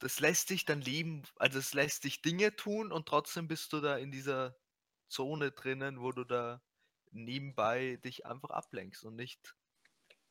[0.00, 3.80] das lässt dich dann leben, also es lässt dich Dinge tun und trotzdem bist du
[3.80, 4.56] da in dieser
[5.08, 6.62] Zone drinnen, wo du da
[7.12, 9.56] nebenbei dich einfach ablenkst und nicht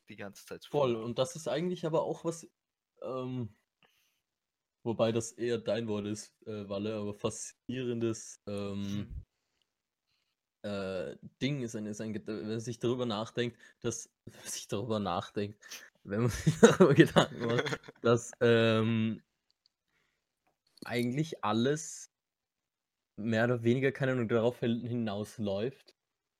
[0.08, 0.96] die ganze Zeit Voll.
[0.96, 2.46] Und das ist eigentlich aber auch was,
[3.02, 3.56] ähm,
[4.82, 9.24] wobei das eher dein Wort ist, äh, Walle, aber faszinierendes ähm, Hm.
[10.62, 14.68] äh, Ding ist ein, ist ein, wenn man sich darüber nachdenkt, dass, wenn man sich
[14.68, 15.58] darüber nachdenkt,
[16.04, 19.22] wenn man sich darüber Gedanken macht, dass ähm,
[20.84, 22.10] eigentlich alles
[23.16, 25.94] mehr oder weniger keine Ahnung darauf hin- hinausläuft,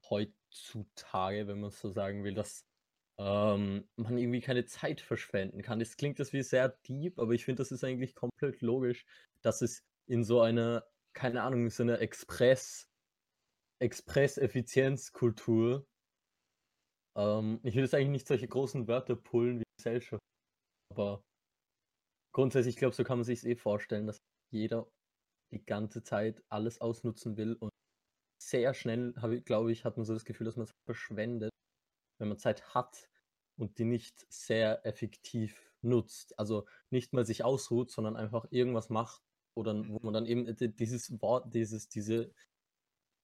[0.08, 2.64] heutzutage, wenn man so sagen will, dass
[3.20, 5.78] ähm, man irgendwie keine Zeit verschwenden kann.
[5.78, 9.04] Das klingt das wie sehr deep, aber ich finde, das ist eigentlich komplett logisch,
[9.42, 12.88] dass es in so einer, keine Ahnung, so einer Express,
[13.78, 15.86] Express-Effizienz-Kultur,
[17.18, 20.22] ähm, ich will jetzt eigentlich nicht solche großen Wörter pullen wie Gesellschaft,
[20.90, 21.22] aber
[22.34, 24.16] grundsätzlich, ich glaube, so kann man sich eh vorstellen, dass
[24.50, 24.90] jeder
[25.52, 27.68] die ganze Zeit alles ausnutzen will und
[28.42, 29.12] sehr schnell,
[29.44, 31.50] glaube ich, hat man so das Gefühl, dass man es verschwendet,
[32.18, 33.09] wenn man Zeit hat
[33.60, 36.38] und die nicht sehr effektiv nutzt.
[36.38, 39.22] Also nicht mal sich ausruht, sondern einfach irgendwas macht
[39.54, 42.32] oder wo man dann eben di- dieses Wort, dieses, diese,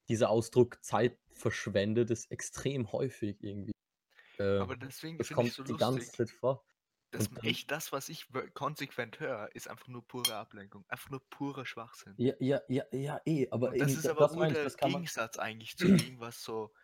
[0.08, 3.72] dieser Ausdruck Zeit verschwendet, ist extrem häufig irgendwie.
[4.38, 6.64] Äh, Aber deswegen das kommt ich so die ganze lustig, Zeit vor.
[7.12, 11.64] dann- echt das, was ich konsequent höre, ist einfach nur pure Ablenkung, einfach nur purer
[11.64, 12.14] Schwachsinn.
[12.18, 14.76] Ja, ja, ja, ja, eh, aber das ist aber das nur ich, der das.
[14.76, 16.74] Gegensatz eigentlich zu dem, was so.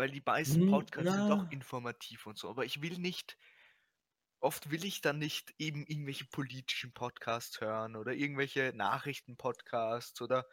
[0.00, 1.50] Weil die meisten Hm, Podcasts sind doch ja.
[1.50, 3.36] informativ und so, aber ich will nicht.
[4.40, 10.46] Oft will ich dann nicht eben irgendwelche politischen Podcasts hören oder irgendwelche Nachrichten-Podcasts oder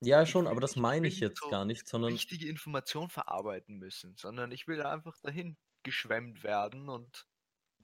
[0.00, 2.20] Ja, ich schon, will- aber das ich meine ich nicht jetzt so gar nicht, sondern
[2.20, 7.26] wichtige Informationen verarbeiten müssen, sondern ich will einfach dahin geschwemmt werden und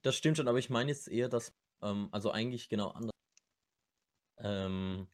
[0.03, 3.11] Das stimmt schon, aber ich meine jetzt eher, dass, ähm, also eigentlich genau anders.
[4.39, 5.09] Ähm,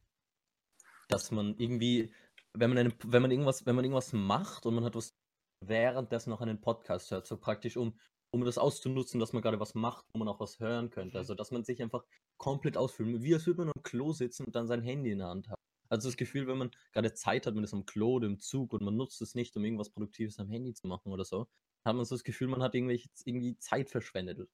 [1.07, 2.13] dass man irgendwie,
[2.59, 5.15] wenn man einen, wenn man irgendwas, wenn man irgendwas macht und man hat was
[5.65, 7.97] währenddessen noch einen Podcast hört, so praktisch um,
[8.31, 11.17] um das auszunutzen, dass man gerade was macht, wo man auch was hören könnte.
[11.17, 11.19] Mhm.
[11.19, 12.03] Also dass man sich einfach
[12.37, 15.27] komplett ausfüllt, wie als würde man am Klo sitzen und dann sein Handy in der
[15.27, 15.59] Hand haben.
[15.89, 18.73] Also das Gefühl, wenn man gerade Zeit hat, man ist am Klo oder im Zug
[18.73, 21.47] und man nutzt es nicht, um irgendwas Produktives am Handy zu machen oder so,
[21.85, 24.39] hat man so das Gefühl, man hat irgendwelche, irgendwie Zeit verschwendet.
[24.39, 24.49] Und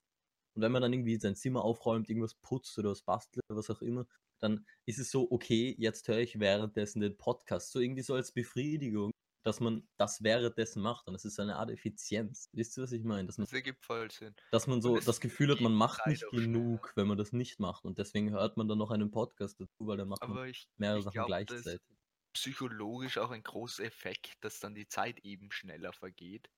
[0.55, 3.81] wenn man dann irgendwie sein Zimmer aufräumt, irgendwas putzt oder was bastelt oder was auch
[3.81, 4.07] immer,
[4.45, 7.71] dann ist es so, okay, jetzt höre ich währenddessen den Podcast.
[7.71, 9.11] So irgendwie so als Befriedigung,
[9.43, 11.07] dass man das währenddessen macht.
[11.07, 12.49] Und das ist eine Art Effizienz.
[12.53, 13.27] Wisst ihr, was ich meine?
[13.27, 14.35] Dass man, das ergibt voll Sinn.
[14.51, 17.59] dass man so es das Gefühl hat, man macht nicht genug, wenn man das nicht
[17.59, 17.85] macht.
[17.85, 20.69] Und deswegen hört man dann noch einen Podcast dazu, weil dann macht man Aber ich,
[20.77, 21.81] mehrere ich Sachen glaube, das gleichzeitig.
[21.81, 21.97] ist
[22.33, 26.49] psychologisch auch ein großer Effekt, dass dann die Zeit eben schneller vergeht.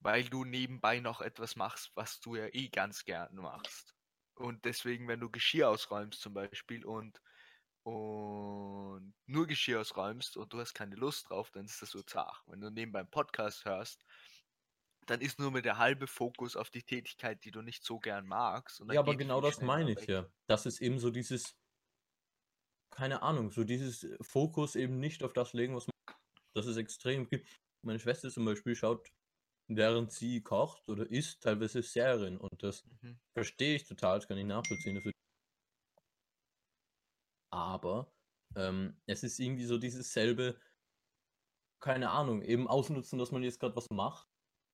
[0.00, 3.94] weil du nebenbei noch etwas machst, was du ja eh ganz gern machst.
[4.40, 7.20] Und deswegen, wenn du Geschirr ausräumst zum Beispiel und,
[7.82, 12.42] und nur Geschirr ausräumst und du hast keine Lust drauf, dann ist das so zart.
[12.46, 14.04] Wenn du nebenbei einen Podcast hörst,
[15.06, 18.26] dann ist nur mit der halbe Fokus auf die Tätigkeit, die du nicht so gern
[18.26, 18.82] magst.
[18.90, 20.08] Ja, aber genau das meine ich weg.
[20.08, 20.26] ja.
[20.46, 21.56] Das ist eben so dieses,
[22.90, 26.16] keine Ahnung, so dieses Fokus eben nicht auf das legen, was man.
[26.54, 27.28] Das ist extrem.
[27.82, 29.08] Meine Schwester zum Beispiel schaut,
[29.76, 33.18] während sie kocht oder isst, teilweise Serien und das Mhm.
[33.34, 35.00] verstehe ich total, das kann ich nachvollziehen.
[37.52, 38.12] Aber
[38.56, 40.58] ähm, es ist irgendwie so dieses selbe,
[41.80, 44.28] keine Ahnung, eben ausnutzen, dass man jetzt gerade was macht,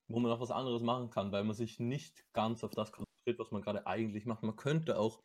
[0.09, 3.39] wo man auch was anderes machen kann, weil man sich nicht ganz auf das konzentriert,
[3.39, 4.43] was man gerade eigentlich macht.
[4.43, 5.23] Man könnte auch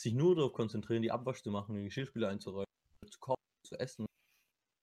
[0.00, 2.66] sich nur darauf konzentrieren, die Abwasch zu machen, die Geschirrspüler einzuräumen,
[3.10, 4.06] zu kochen, zu essen.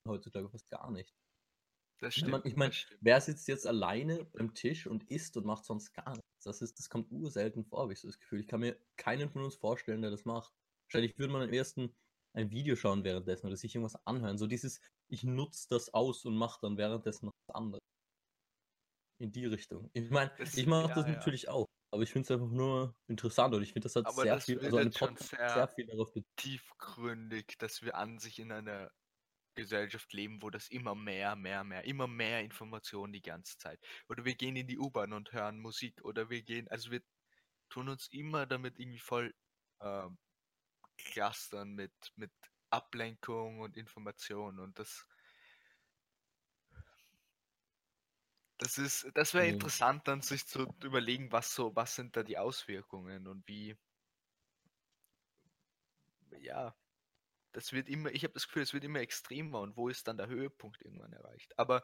[0.07, 1.13] Heutzutage fast gar nicht.
[2.01, 2.31] Das Wenn stimmt.
[2.31, 5.93] man, ich meine, das wer sitzt jetzt alleine beim Tisch und isst und macht sonst
[5.93, 6.27] gar nichts?
[6.43, 8.39] Das, ist, das kommt urselten vor, habe ich so das Gefühl.
[8.39, 10.51] Ich kann mir keinen von uns vorstellen, der das macht.
[10.87, 11.95] Wahrscheinlich würde man am ersten
[12.33, 14.37] ein Video schauen währenddessen oder sich irgendwas anhören.
[14.39, 17.81] So dieses, ich nutze das aus und mache dann währenddessen noch was anderes.
[19.19, 19.89] In die Richtung.
[19.93, 21.11] Ich meine, Das- ich mache ja, das ja.
[21.13, 21.67] natürlich auch.
[21.93, 24.45] Aber ich finde es einfach nur interessant und ich finde, das hat Aber sehr das
[24.45, 28.89] viel, also eine Podcast sehr- sehr viel darauf tiefgründig, dass wir an sich in einer
[29.55, 33.79] Gesellschaft leben, wo das immer mehr, mehr, mehr, immer mehr Informationen die ganze Zeit.
[34.09, 36.03] Oder wir gehen in die U-Bahn und hören Musik.
[36.03, 37.01] Oder wir gehen, also wir
[37.69, 39.33] tun uns immer damit irgendwie voll
[39.81, 40.19] ähm,
[40.97, 42.31] clustern mit, mit
[42.71, 44.59] Ablenkung und Information.
[44.59, 45.07] Und das
[48.57, 49.49] das ist, das wäre Ja.
[49.49, 53.75] interessant, dann sich zu überlegen, was so, was sind da die Auswirkungen und wie,
[56.39, 56.75] ja,
[57.51, 60.17] das wird immer, ich habe das Gefühl, es wird immer extremer und wo ist dann
[60.17, 61.57] der Höhepunkt irgendwann erreicht.
[61.57, 61.83] Aber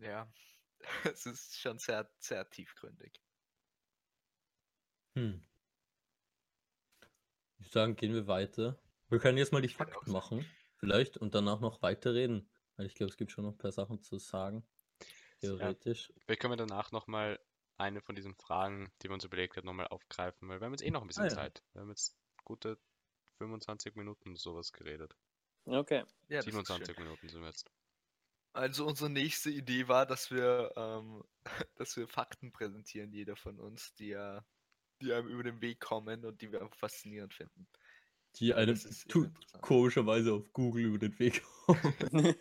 [0.00, 0.32] ja,
[1.04, 3.20] es ist schon sehr, sehr tiefgründig.
[5.14, 5.44] Hm.
[7.58, 8.80] Ich würde sagen, gehen wir weiter.
[9.08, 10.44] Wir können jetzt mal die Fakten machen,
[10.76, 12.48] vielleicht, und danach noch weiterreden.
[12.76, 14.64] Weil ich glaube, es gibt schon noch ein paar Sachen zu sagen.
[15.40, 16.12] Theoretisch.
[16.18, 17.40] Vielleicht können wir danach nochmal
[17.76, 20.82] eine von diesen Fragen, die wir uns überlegt haben, nochmal aufgreifen, weil wir haben jetzt
[20.84, 21.34] eh noch ein bisschen Ah, ja.
[21.34, 21.64] Zeit.
[21.72, 22.78] Wir haben jetzt gute
[23.38, 25.16] 25 Minuten sowas geredet.
[25.64, 26.04] Okay.
[26.28, 27.04] Ja, das ist 27 schön.
[27.04, 27.70] Minuten sind wir jetzt.
[28.52, 31.22] Also unsere nächste Idee war, dass wir, ähm,
[31.76, 34.44] dass wir Fakten präsentieren, jeder von uns, die ja,
[35.00, 37.68] die einem über den Weg kommen und die wir einfach faszinierend finden.
[38.36, 38.78] Die Ja, einem
[39.60, 41.94] komischerweise auf Google über den Weg kommen.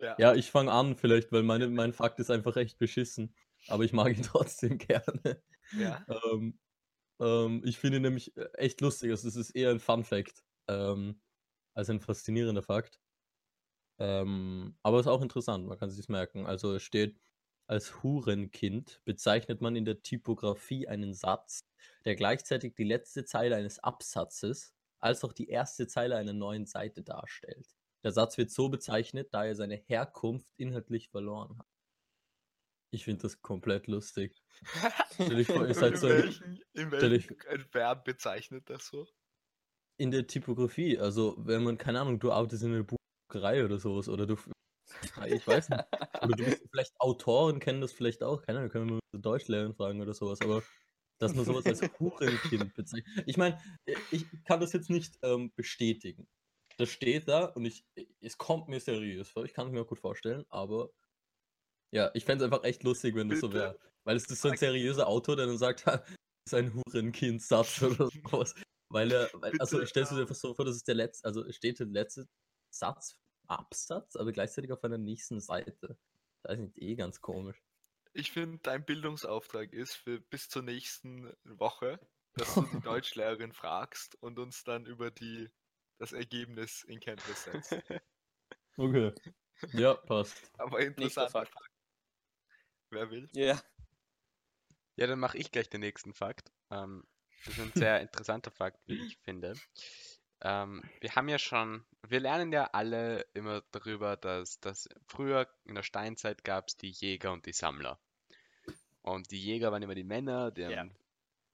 [0.00, 0.16] ja.
[0.18, 3.34] ja, ich fange an, vielleicht, weil meine, mein Fakt ist einfach echt beschissen.
[3.68, 5.42] Aber ich mag ihn trotzdem gerne.
[5.72, 6.04] ja.
[6.08, 6.58] Ähm,
[7.20, 9.10] ähm, ich finde nämlich äh, echt lustig.
[9.10, 11.20] Also es ist eher ein Fun Fact ähm,
[11.74, 13.00] als ein faszinierender Fakt.
[13.98, 16.46] Ähm, aber ist auch interessant, man kann sich merken.
[16.46, 17.16] Also es steht,
[17.66, 21.60] als Hurenkind bezeichnet man in der Typografie einen Satz,
[22.04, 27.02] der gleichzeitig die letzte Zeile eines Absatzes als auch die erste Zeile einer neuen Seite
[27.02, 27.68] darstellt.
[28.02, 31.66] Der Satz wird so bezeichnet, da er seine Herkunft inhaltlich verloren hat.
[32.94, 34.40] Ich finde das komplett lustig.
[35.14, 37.36] Stell dich vor, ihr seid in so welchen, in welchem
[37.72, 39.06] Verb bezeichnet das so?
[39.96, 42.86] in der Typografie, also wenn man, keine Ahnung, du arbeitest in einer
[43.30, 44.36] Bucherei oder sowas, oder du,
[45.26, 45.84] ich weiß nicht,
[46.22, 49.74] oder du bist vielleicht Autoren, kennen das vielleicht auch, keine Ahnung, können wir mal Deutschlehrerin
[49.74, 50.62] fragen oder sowas, aber
[51.20, 53.24] dass man sowas als Hurenkind bezeichnet.
[53.26, 53.60] Ich meine,
[54.10, 56.26] ich kann das jetzt nicht ähm, bestätigen.
[56.76, 57.84] Das steht da und ich,
[58.20, 60.90] es kommt mir seriös vor, ich kann es mir auch gut vorstellen, aber
[61.94, 63.78] ja, ich fände es einfach echt lustig, wenn das so wäre.
[64.02, 66.02] Weil es ist so ein seriöser Autor, der dann sagt, das
[66.46, 68.54] ist ein Hurenkind-Satz oder sowas.
[68.90, 71.44] Weil er, weil, also stellst du dir einfach so vor, das ist der letzte, also
[71.44, 72.28] es steht der letzte
[72.70, 75.96] Satz, Absatz, aber gleichzeitig auf einer nächsten Seite.
[76.42, 77.62] Das ist eh ganz komisch.
[78.12, 82.00] Ich finde, dein Bildungsauftrag ist für bis zur nächsten Woche,
[82.34, 85.48] dass du die Deutschlehrerin fragst und uns dann über die,
[85.98, 87.76] das Ergebnis in Kenntnis setzt.
[88.76, 89.12] Okay.
[89.72, 90.50] Ja, passt.
[90.58, 91.32] Aber interessant.
[92.94, 93.28] Wer will?
[93.32, 93.60] Ja.
[94.96, 96.52] Ja, dann mache ich gleich den nächsten Fakt.
[96.70, 97.04] Ähm,
[97.44, 99.54] das ist ein sehr interessanter Fakt, wie ich finde.
[100.40, 105.74] Ähm, wir haben ja schon, wir lernen ja alle immer darüber, dass, dass früher in
[105.74, 107.98] der Steinzeit gab es die Jäger und die Sammler.
[109.02, 110.78] Und die Jäger waren immer die Männer, die Ja.
[110.78, 110.94] haben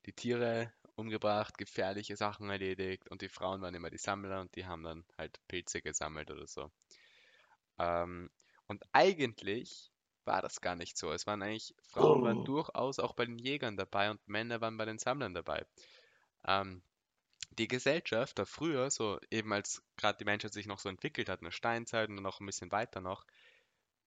[0.07, 4.67] die Tiere umgebracht, gefährliche Sachen erledigt und die Frauen waren immer die Sammler und die
[4.67, 6.71] haben dann halt Pilze gesammelt oder so.
[7.79, 8.31] Ähm,
[8.67, 9.91] und eigentlich
[10.31, 11.13] war das gar nicht so.
[11.13, 12.45] Es waren eigentlich, Frauen waren Oh.
[12.45, 15.67] durchaus auch bei den Jägern dabei und Männer waren bei den Sammlern dabei.
[16.47, 16.83] Ähm,
[17.59, 21.41] die Gesellschaft da früher, so eben als gerade die Menschheit sich noch so entwickelt hat,
[21.41, 23.25] in der Steinzeit und noch ein bisschen weiter noch,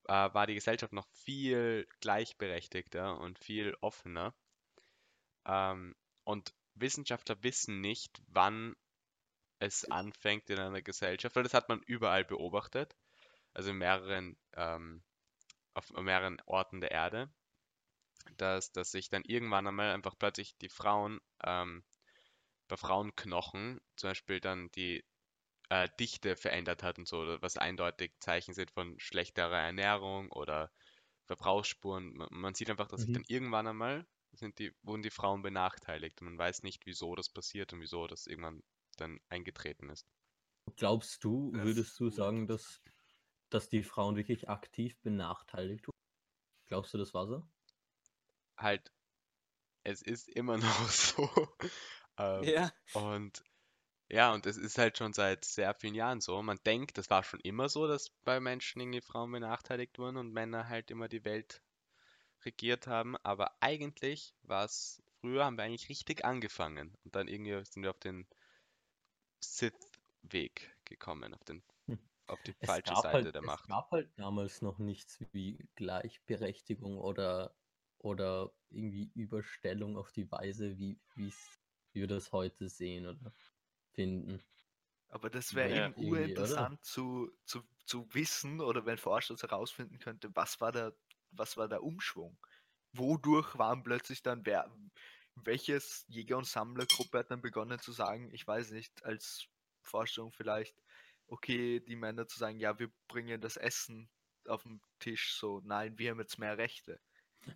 [0.08, 4.34] äh, war die Gesellschaft noch viel gleichberechtigter und viel offener.
[5.46, 8.76] Ähm, und Wissenschaftler wissen nicht, wann
[9.60, 12.96] es anfängt in einer Gesellschaft, weil das hat man überall beobachtet,
[13.54, 15.04] also in mehreren, ähm,
[15.76, 17.34] auf mehreren Orten der Erde,
[18.38, 21.84] dass, dass sich dann irgendwann einmal einfach plötzlich die Frauen ähm,
[22.68, 25.06] bei Frauenknochen zum Beispiel dann die
[25.70, 30.72] äh, Dichte verändert hat und so, was eindeutig Zeichen sind von schlechterer Ernährung oder
[31.28, 32.16] Verbrauchsspuren.
[32.16, 33.14] Man, man sieht einfach, dass sich Mhm.
[33.14, 37.30] dann irgendwann einmal sind die, wurden die Frauen benachteiligt und man weiß nicht, wieso das
[37.30, 38.64] passiert und wieso das irgendwann
[38.98, 40.08] dann eingetreten ist.
[40.76, 42.84] Glaubst du, würdest du sagen, dass,
[43.54, 45.98] dass die Frauen wirklich aktiv benachteiligt wurden?
[46.68, 47.48] Glaubst du, das war so?
[48.58, 48.92] Halt,
[49.84, 51.30] es ist immer noch so.
[52.18, 52.74] Ähm, Ja.
[52.94, 53.44] Und
[54.10, 56.40] ja, und es ist halt schon seit sehr vielen Jahren so.
[56.44, 60.34] Man denkt, das war schon immer so, dass bei Menschen irgendwie Frauen benachteiligt wurden und
[60.34, 61.64] Männer halt immer die Welt
[62.46, 63.18] regiert haben.
[63.18, 66.96] Aber eigentlich war es, früher haben wir eigentlich richtig angefangen.
[67.04, 68.28] Und dann irgendwie sind wir auf den
[69.40, 71.64] Sith-Weg gekommen, auf den.
[72.28, 73.70] Auf die Es falsche gab Seite halt, der es Macht.
[73.70, 77.56] gab halt damals noch nichts wie Gleichberechtigung oder,
[78.00, 81.34] oder irgendwie Überstellung auf die Weise, wie, wie
[81.94, 83.34] wir das heute sehen oder
[83.94, 84.44] finden.
[85.10, 90.00] Aber das wäre Ja, eben urinteressant zu, zu, zu wissen oder wenn Forscher es herausfinden
[90.00, 90.98] könnte, was war der,
[91.32, 92.38] was war der Umschwung?
[92.94, 94.76] Wodurch waren plötzlich dann wer,
[95.36, 99.48] welches Jäger- und Sammlergruppe hat dann begonnen zu sagen, ich weiß nicht, als
[99.82, 100.83] Vorstellung vielleicht,
[101.28, 104.10] okay, die Männer zu sagen, ja, wir bringen das Essen
[104.48, 107.00] auf den Tisch, so, nein, wir haben jetzt mehr Rechte.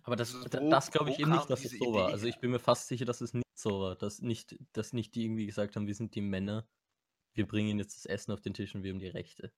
[0.02, 2.04] Aber das, Also das glaube ich eben nicht, dass es so war.
[2.04, 3.96] Idee Also ich bin mir fast sicher, dass es nicht so war.
[3.96, 6.68] Dass nicht, dass nicht die irgendwie gesagt haben, wir sind die Männer,
[7.34, 9.52] wir bringen jetzt das Essen auf den Tisch und wir haben die Rechte.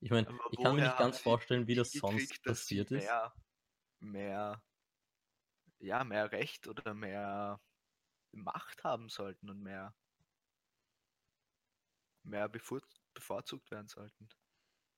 [0.00, 3.04] Ich meine, ich kann mir nicht ganz vorstellen, wie das sonst passiert ist.
[3.04, 3.34] Mehr,
[4.00, 4.62] mehr,
[5.80, 7.60] ja, mehr Recht oder mehr
[8.32, 9.94] Macht haben sollten und mehr,
[12.22, 12.80] mehr bevor,
[13.14, 14.28] bevorzugt werden sollten.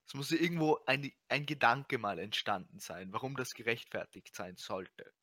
[0.07, 5.13] Es muss ja irgendwo ein, ein Gedanke mal entstanden sein, warum das gerechtfertigt sein sollte.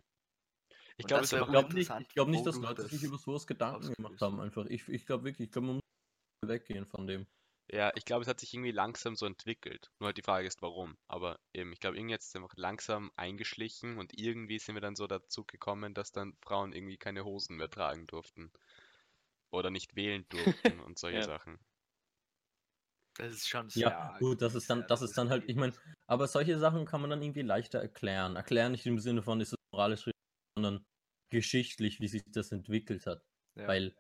[0.97, 4.21] Ich glaube, glaube nicht, ich glaub nicht, dass Leute sich das über sowas Gedanken gemacht
[4.21, 4.41] haben.
[4.41, 4.67] Einfach.
[4.67, 7.27] Ich, ich glaube wirklich, ich glaube, man muss weggehen von dem.
[7.71, 9.91] ja, ich glaube, es hat sich irgendwie langsam so entwickelt.
[9.99, 10.97] Nur halt die Frage ist, warum.
[11.09, 14.97] Aber eben, ich glaube, irgendwie hat es einfach langsam eingeschlichen und irgendwie sind wir dann
[14.97, 18.53] so dazu gekommen, dass dann Frauen irgendwie keine Hosen mehr tragen durften.
[19.51, 21.23] Oder nicht wählen durften und solche Ja.
[21.23, 21.59] Sachen.
[23.16, 23.88] Das ist schon sehr.
[23.88, 25.72] Ja, gut, das ist dann, das ist dann halt, ich meine,
[26.07, 28.37] aber solche Sachen kann man dann irgendwie leichter erklären.
[28.37, 30.20] Erklären nicht im Sinne von, ist es moralisch richtig,
[30.57, 30.85] sondern
[31.31, 33.24] geschichtlich, wie sich das entwickelt hat.
[33.57, 33.68] Ja.
[33.68, 33.96] Weil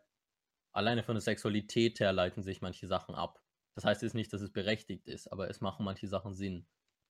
[0.72, 3.40] alleine von der Sexualität her leiten sich manche Sachen ab.
[3.76, 6.66] Das heißt jetzt nicht, dass es berechtigt ist, aber es machen manche Sachen Sinn.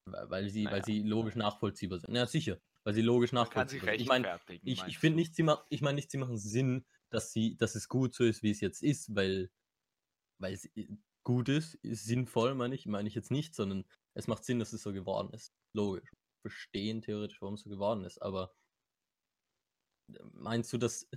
[0.07, 0.85] Weil weil sie, weil Naja.
[0.85, 2.15] sie logisch nachvollziehbar sind.
[2.15, 4.01] Ja, sicher, weil sie logisch Man nachvollziehbar sind.
[4.01, 7.33] Ich meine, ich, ich finde nicht, sie ma ich meine nicht, sie machen Sinn, dass
[7.33, 9.51] sie, dass es gut so ist, wie es jetzt ist, weil,
[10.39, 13.85] weil i- gut ist, ist sinnvoll, meine ich, meine ich jetzt nicht, sondern
[14.15, 15.53] es macht Sinn, dass es so geworden ist.
[15.75, 16.11] Logisch.
[16.43, 18.55] Verstehen theoretisch, warum es so geworden ist, aber
[20.09, 21.09] äh, meinst du, dass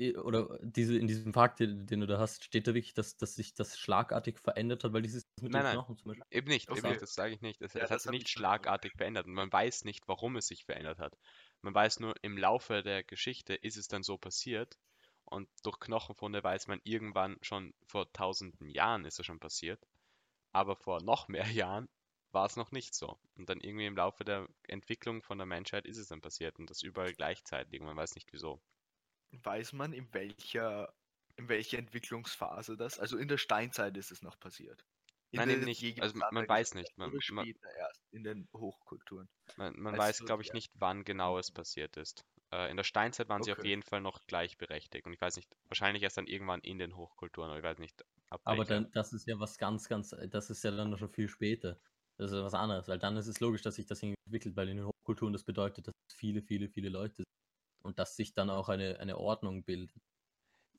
[0.00, 3.16] i- oder diese, in diesem Fakt, den, den du da hast, steht da wirklich, dass,
[3.18, 5.78] dass sich das schlagartig verändert hat, weil dieses mit Nein, den nein.
[5.78, 6.26] Knochen zum Beispiel.
[6.30, 6.88] Eben nicht, eben Okay.
[6.88, 7.60] nicht, das sage ich nicht.
[7.62, 10.98] Es, Ja, hat sich nicht schlagartig verändert und man weiß nicht, warum es sich verändert
[10.98, 11.18] hat.
[11.62, 14.78] Man weiß nur, im Laufe der Geschichte ist es dann so passiert
[15.24, 19.86] und durch Knochenfunde weiß man irgendwann schon vor tausenden Jahren ist es schon passiert,
[20.52, 21.88] aber vor noch mehr Jahren
[22.32, 23.18] war es noch nicht so.
[23.36, 26.70] Und dann irgendwie im Laufe der Entwicklung von der Menschheit ist es dann passiert und
[26.70, 27.80] das überall gleichzeitig.
[27.82, 28.62] Man weiß nicht wieso.
[29.32, 30.92] Weiß man, in welcher,
[31.36, 32.98] in welcher Entwicklungsphase das?
[32.98, 34.84] Also in der Steinzeit ist es noch passiert.
[35.30, 36.00] In Nein, eben nicht.
[36.02, 36.96] Also man- man weiß nicht.
[36.98, 37.46] Man, man,
[37.78, 39.28] erst, in den Hochkulturen.
[39.56, 40.54] man, man Weißt weiß, glaube ich, ja.
[40.54, 42.24] nicht, wann genau es passiert ist.
[42.52, 43.64] Äh, in der Steinzeit waren sie auf Okay.
[43.64, 45.06] jeden Fall noch gleichberechtigt.
[45.06, 48.04] Und ich weiß nicht, wahrscheinlich erst dann irgendwann in den Hochkulturen, aber ich weiß nicht,
[48.30, 50.98] ab Aber dann, das ist ja was ganz, ganz, äh, das ist ja dann noch
[50.98, 51.80] schon viel später.
[52.18, 54.68] Das ist ja was anderes, weil dann ist es logisch, dass sich das entwickelt, weil
[54.68, 57.26] in den Hochkulturen das bedeutet, dass es viele, viele, viele Leute sind.
[57.84, 59.96] Und dass sich dann auch eine, eine Ordnung bildet.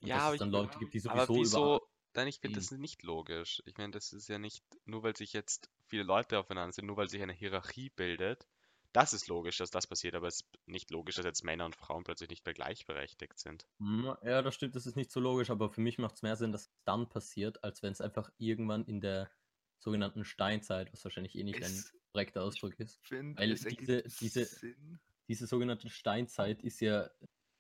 [0.02, 1.60] Und Ja, dass aber es dann ich- Leute gibt, die Aber sowieso über.
[1.60, 1.88] wieso?
[2.16, 3.62] Nein, ich finde das nicht logisch.
[3.66, 6.98] Ich meine, das ist ja nicht, nur weil sich jetzt viele Leute aufeinander sind, nur
[6.98, 8.48] weil sich eine Hierarchie bildet.
[8.94, 11.76] Das ist logisch, dass das passiert, aber es ist nicht logisch, dass jetzt Männer und
[11.76, 13.66] Frauen plötzlich nicht mehr gleichberechtigt sind.
[13.80, 16.36] Hm, Ja, das stimmt, das ist nicht so logisch, aber für mich macht es mehr
[16.36, 19.32] Sinn, dass es dann passiert, als wenn es einfach irgendwann in der
[19.80, 23.00] sogenannten Steinzeit, was wahrscheinlich eh nicht ein Es, korrekter Ausdruck ist.
[23.04, 25.00] finde, Weil diese- diese- Sinn.
[25.30, 27.10] Diese sogenannte Steinzeit ist ja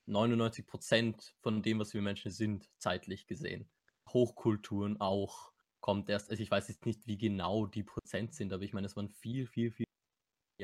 [0.05, 3.69] 99% von dem, was wir Menschen sind, zeitlich gesehen.
[4.09, 8.63] Hochkulturen auch kommt erst, also ich weiß jetzt nicht, wie genau die Prozent sind, aber
[8.63, 9.85] ich meine, es waren viel, viel, viel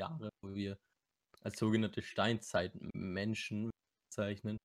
[0.00, 0.78] Jahre, wo wir
[1.42, 3.70] als sogenannte Steinzeitmenschen
[4.08, 4.56] bezeichnen,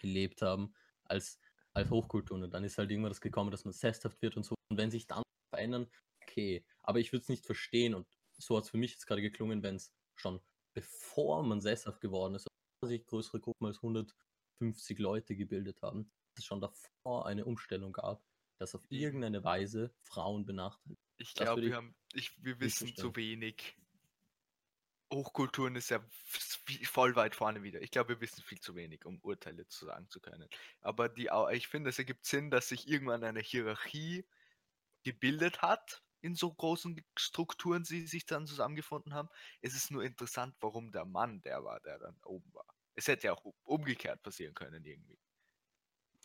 [0.00, 1.38] gelebt haben, als,
[1.74, 2.42] als Hochkulturen.
[2.44, 4.54] Und dann ist halt irgendwann das gekommen, dass man sesshaft wird und so.
[4.70, 5.22] Und wenn sich dann
[5.54, 5.90] verändern,
[6.22, 6.64] okay.
[6.82, 9.62] Aber ich würde es nicht verstehen und so hat es für mich jetzt gerade geklungen,
[9.62, 10.40] wenn es schon
[10.74, 12.46] bevor man sesshaft geworden ist,
[12.82, 18.24] sich größere Gruppen als 150 Leute gebildet haben, dass es schon davor eine Umstellung gab,
[18.58, 21.00] dass auf irgendeine Weise Frauen benachteiligt.
[21.18, 23.76] Ich glaube, wir ich haben, ich, wir wissen zu wenig.
[25.12, 26.04] Hochkulturen ist ja
[26.84, 27.82] voll weit vorne wieder.
[27.82, 30.48] Ich glaube, wir wissen viel zu wenig, um Urteile zu sagen zu können.
[30.80, 34.24] Aber die, Au- ich finde, es ergibt Sinn, dass sich irgendwann eine Hierarchie
[35.02, 39.28] gebildet hat in so großen Strukturen, die sich dann zusammengefunden haben.
[39.62, 42.66] Es ist nur interessant, warum der Mann der war, der dann oben war.
[42.94, 45.18] Es hätte ja auch umgekehrt passieren können irgendwie.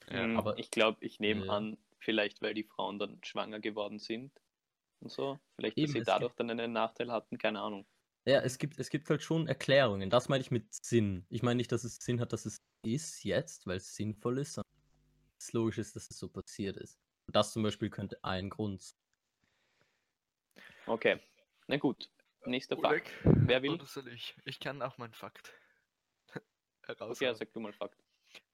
[0.09, 1.49] Ja, Hm, aber- ich glaube, ich nehme Äh.
[1.49, 4.31] an, vielleicht weil die Frauen dann schwanger geworden sind
[5.01, 5.39] und so.
[5.55, 7.85] Vielleicht, Eben, dass sie es dadurch dann einen Nachteil hatten, keine Ahnung.
[8.27, 10.09] Ja, es gibt, es gibt halt schon Erklärungen.
[10.09, 11.25] Das meine ich mit Sinn.
[11.29, 14.53] Ich meine nicht, dass es Sinn hat, dass es ist jetzt, weil es sinnvoll ist,
[14.53, 14.71] sondern
[15.39, 16.97] es logisch ist, dass es so passiert ist.
[17.27, 18.97] Und das zum Beispiel könnte ein Grund sein.
[20.87, 21.19] Okay,
[21.67, 22.09] na gut.
[22.45, 23.11] Nächster Oleg, Fakt.
[23.23, 23.71] Wer will?
[23.73, 24.35] Oder soll ich?
[24.45, 25.53] Ich kann auch meinen Fakt
[26.85, 27.11] heraushauen.
[27.11, 28.03] Okay, sag du mal Fakt.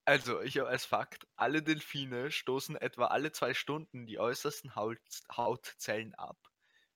[0.05, 4.99] Also, ich habe als Fakt, alle Delfine stoßen etwa alle zwei Stunden die äußersten Haut
[5.35, 6.37] Hautzellen ab.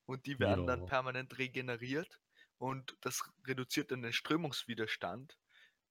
[0.05, 0.85] Und die werden dann Ja.
[0.85, 2.19] permanent regeneriert.
[2.57, 5.37] Und das reduziert dann den Strömungswiderstand.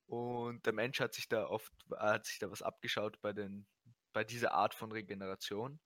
[0.07, 3.67] Und der Mensch hat sich da oft, hat sich da was abgeschaut bei, den,
[4.13, 5.79] bei dieser Art von Regeneration.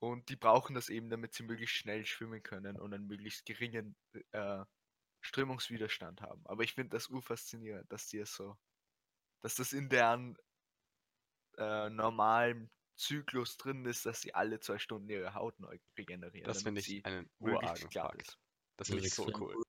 [0.00, 3.94] Und die brauchen das eben, damit sie möglichst schnell schwimmen können und einen möglichst geringen
[4.32, 4.64] äh,
[5.20, 6.44] Strömungswiderstand haben.
[6.46, 8.56] Aber ich finde das urfaszinierend, dass die es so,
[9.40, 10.36] dass das in deren
[11.56, 16.46] äh, normalen Zyklus drin ist, dass sie alle zwei Stunden ihre Haut neu regenerieren.
[16.46, 18.38] Das finde damit ich sie einen möglichst ist.
[18.76, 19.62] Das finde ich ist so cool.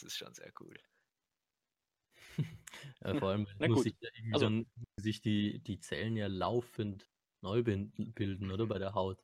[0.00, 0.76] Das ist schon sehr cool.
[3.04, 6.26] Ja, vor allem Na muss sich, ja irgendwie Also- dann, sich die, die Zellen ja
[6.26, 7.10] laufend
[7.42, 8.66] neu bilden, oder?
[8.66, 9.22] Bei der Haut.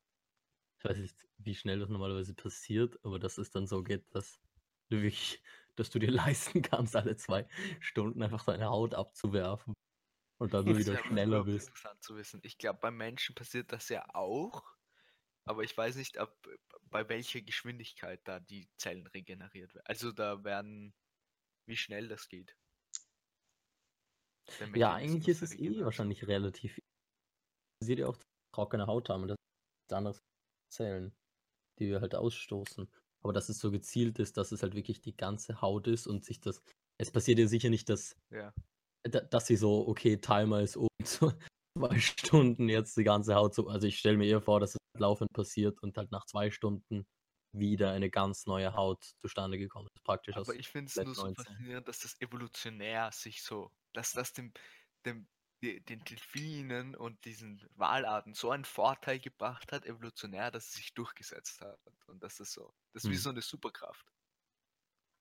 [0.79, 4.39] Ich weiß nicht, wie schnell das normalerweise passiert, aber dass es dann so geht, dass
[4.91, 5.43] du wirklich,
[5.77, 7.49] dass du dir leisten kannst, alle zwei
[7.81, 9.73] Stunden einfach deine Haut abzuwerfen
[10.39, 11.69] und dann wieder schneller bist.
[11.69, 12.41] interessant zu wissen.
[12.45, 14.77] Ich glaube, beim Menschen passiert das ja auch,
[15.47, 16.31] aber ich weiß nicht, ob,
[16.91, 19.87] bei welcher Geschwindigkeit da die Zellen regeneriert werden.
[19.87, 20.95] Also da werden,
[21.67, 22.57] wie schnell das geht.
[24.75, 26.81] Ja, eigentlich ist es eh wahrscheinlich relativ.
[27.83, 28.19] Sieht ja auch
[28.55, 30.19] trockene Haut haben und das ist andere
[30.73, 31.15] Zellen,
[31.79, 32.89] die wir halt ausstoßen.
[33.23, 36.25] Aber dass es so gezielt ist, dass es halt wirklich die ganze Haut ist und
[36.25, 36.63] sich das.
[36.99, 38.55] Es passiert ja sicher nicht, dass, Ja.
[39.03, 40.89] da- dass sie so, okay, Timer ist oben
[41.79, 43.69] zwei Stunden jetzt die ganze Haut so.
[43.69, 47.07] Also ich stelle mir eher vor, dass es laufend passiert und halt nach zwei Stunden
[47.53, 50.05] wieder eine ganz neue Haut zustande gekommen ist.
[50.05, 50.49] Praktisch aus.
[50.49, 54.53] Aber ich finde es nur so faszinierend, dass das evolutionär sich so, dass das dem,
[55.05, 55.27] dem,
[55.63, 60.95] de- den Delfinen und diesen Walarten so einen Vorteil gebracht hat, evolutionär, dass es sich
[60.95, 61.79] durchgesetzt hat.
[62.09, 63.21] Und das ist so, das ist wie Hm.
[63.21, 64.07] so eine Superkraft.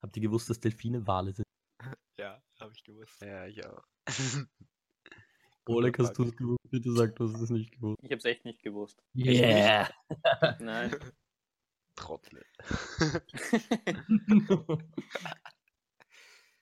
[0.02, 1.46] Habt ihr gewusst, dass Delfine Wale sind?
[2.18, 3.20] Ja, habe ich gewusst.
[3.20, 3.82] Ja, ich auch.
[5.68, 6.60] Oleg, hast du es gewusst?
[6.70, 7.98] Bitte sag, du hast es nicht gewusst.
[8.02, 9.02] Ich habe es echt nicht gewusst.
[9.16, 9.88] Yeah!
[10.60, 10.94] Nein.
[11.96, 12.44] Trottel.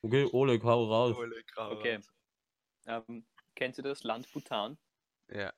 [0.02, 1.16] okay, Oleg, hau raus.
[1.16, 1.72] Ole Grau.
[1.72, 2.00] Okay.
[2.86, 4.78] ähm, kennt ihr das Land Bhutan?
[5.28, 5.52] Ja.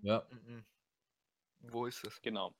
[0.00, 0.64] Ja, Mhm.
[1.60, 2.20] Wo ist es?
[2.22, 2.54] Genau.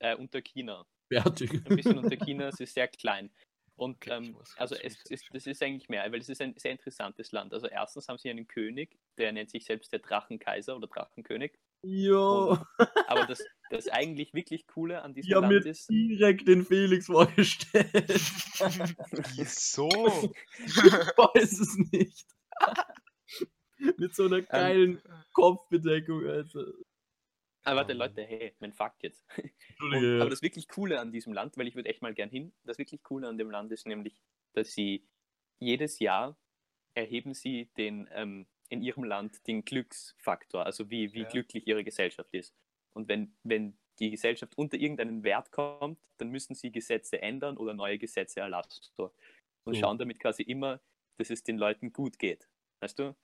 [0.00, 0.86] Äh, unter China.
[1.10, 1.50] fertig.
[1.50, 3.32] Ein bisschen unter China, es ist sehr klein.
[3.78, 6.72] Und Okay, ähm, also es ist, das ist eigentlich mehr, weil es ist ein sehr
[6.72, 7.54] interessantes Land.
[7.54, 11.52] Also erstens haben sie einen König, der nennt sich selbst der Drachenkaiser oder Drachenkönig.
[11.82, 12.58] Jo,
[13.06, 16.64] Aber das, das eigentlich wirklich Coole an diesem ich habe mir Land ist, direkt den
[16.64, 17.92] Felix vorgestellt.
[19.36, 19.88] Wieso?
[20.66, 22.26] ich weiß es nicht.
[23.96, 25.00] Mit so einer geilen
[25.34, 26.64] Kopfbedeckung, Alter.
[27.68, 29.26] Ah, warte, Leute, hey, mein Fakt jetzt.
[29.90, 32.54] Und, aber das wirklich Coole an diesem Land, weil ich würde echt mal gern hin,
[32.64, 34.22] das wirklich Coole an dem Land ist nämlich,
[34.54, 35.06] dass sie
[35.58, 36.38] jedes Jahr
[36.94, 41.26] erheben sie den, ähm, in ihrem Land den Glücksfaktor, also wie, wie Ja.
[41.26, 42.54] glücklich ihre Gesellschaft ist.
[42.94, 47.74] Und wenn, wenn die Gesellschaft unter irgendeinen Wert kommt, dann müssen sie Gesetze ändern oder
[47.74, 48.80] neue Gesetze erlassen.
[48.96, 49.12] So.
[49.64, 49.78] Und So.
[49.78, 50.80] schauen damit quasi immer,
[51.18, 52.48] dass es den Leuten gut geht.
[52.80, 53.14] Weißt du?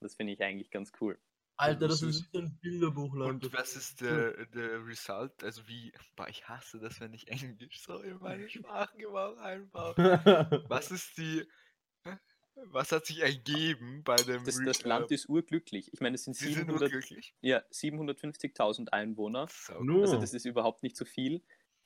[0.00, 1.20] Das finde ich eigentlich ganz cool.
[1.56, 3.44] Alter, das ist ein Bilderbuchland.
[3.44, 5.44] Und was ist der, der Result?
[5.44, 9.94] Also wie, boah, ich hasse das, wenn ich Englisch so in meine Sprachgebrauch einbaue.
[10.68, 11.44] Was ist die,
[12.66, 15.92] was hat sich ergeben bei dem Das, Re- das Land äh, ist urglücklich.
[15.92, 17.34] Ich meine, es sind Sie sind 700, unglücklich.
[17.40, 19.46] ja, 750.000 Einwohner.
[19.48, 20.02] So, Nur.
[20.02, 21.42] Also das ist überhaupt nicht so viel.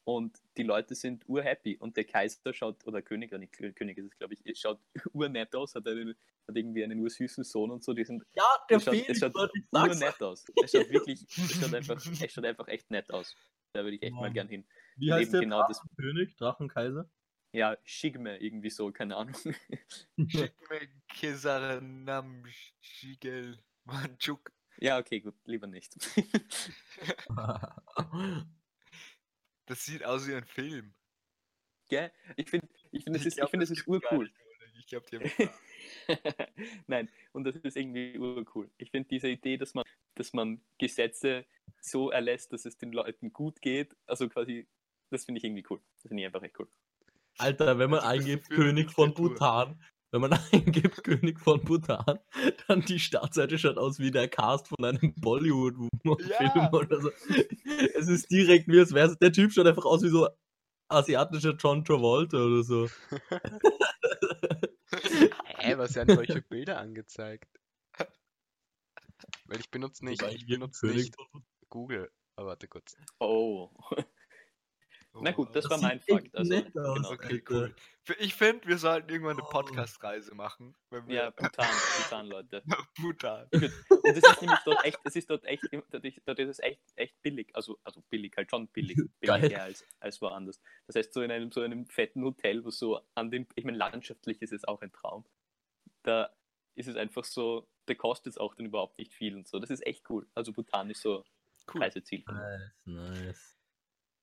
[0.07, 4.04] Und die Leute sind urhappy und der Kaiser schaut, oder König, oder nicht König ist
[4.12, 4.78] es, glaube ich, schaut
[5.12, 6.14] urnett aus, hat, einen,
[6.46, 9.34] hat irgendwie einen ursüßen Sohn und so, die sind, Ja, der es schaut, Felix, schaut
[9.34, 10.44] urnett aus.
[10.62, 13.34] Es schaut wirklich, es schaut einfach, es schaut einfach echt nett aus.
[13.72, 14.32] Da würde ich echt mal Mann.
[14.32, 14.64] gern hin.
[14.96, 16.36] Wie heißt der genau das- Drachenkönig?
[16.36, 17.11] Drachenkaiser?
[17.50, 19.34] Ja, Shigme, irgendwie so, keine Ahnung.
[20.28, 22.44] Shigme Kesaranam
[22.80, 24.52] Shigel Manchuk.
[24.78, 25.96] ja, okay, gut, lieber nicht.
[29.66, 30.94] Das sieht aus wie ein Film.
[31.88, 32.12] Gell?
[32.36, 34.30] Ich finde, ich find, es Ich ist, ich glaub, find, es das ist urcool.
[34.78, 35.50] Ich glaube, die haben
[36.86, 38.70] Nein, und das ist irgendwie urcool.
[38.78, 41.44] Ich finde diese Idee, dass man, dass man Gesetze
[41.80, 44.68] so erlässt, dass es den Leuten gut geht, also quasi,
[45.10, 45.80] das finde ich irgendwie cool.
[45.96, 46.68] Das finde ich einfach echt cool.
[47.38, 49.14] Alter, wenn man Also eingibt König von?
[49.14, 49.82] Bhutan,
[50.12, 52.18] wenn man eingibt König von Bhutan,
[52.68, 56.72] dann die Startseite schaut aus wie der Cast von einem Bollywood-Film Ja.
[56.72, 57.11] oder so.
[57.94, 59.16] Es ist direkt wie es wäre.
[59.16, 60.28] Der Typ schaut einfach aus wie so
[60.88, 62.88] asiatischer John Travolta oder so.
[65.59, 67.48] Hä, was werden solche Bilder angezeigt?
[69.46, 71.16] Weil ich benutze nicht, ich benutze nicht
[71.68, 72.11] Google.
[72.36, 72.96] Aber warte kurz.
[73.18, 73.70] Oh.
[75.22, 76.34] Na gut, das Oh, war mein Fakt.
[76.36, 77.10] Also, genau.
[77.12, 77.74] Okay, cool.
[78.18, 79.50] Ich finde, wir sollten irgendwann eine Oh.
[79.50, 80.74] Podcast-Reise machen.
[80.90, 81.66] Wenn wir Ja, Bhutan,
[81.98, 82.62] Bhutan, Leute.
[83.00, 83.48] Bhutan.
[83.52, 83.62] Und
[84.04, 85.64] es ist nämlich dort echt, es ist dort echt,
[86.26, 87.48] dort ist es echt, echt billig.
[87.54, 88.96] Also, also billig, halt schon billig.
[89.20, 90.60] Billiger als, als woanders.
[90.86, 93.78] Das heißt, so in einem, so einem fetten Hotel, wo so an dem, ich meine,
[93.78, 95.24] landschaftlich ist es auch ein Traum.
[96.02, 96.30] Da
[96.74, 99.58] ist es einfach so, da kostet es auch dann überhaupt nicht viel und so.
[99.58, 100.26] Das ist echt cool.
[100.34, 101.24] Also Bhutan ist so
[101.74, 101.82] Cool.
[101.82, 102.22] Reiseziel.
[102.28, 103.55] Nice, nice.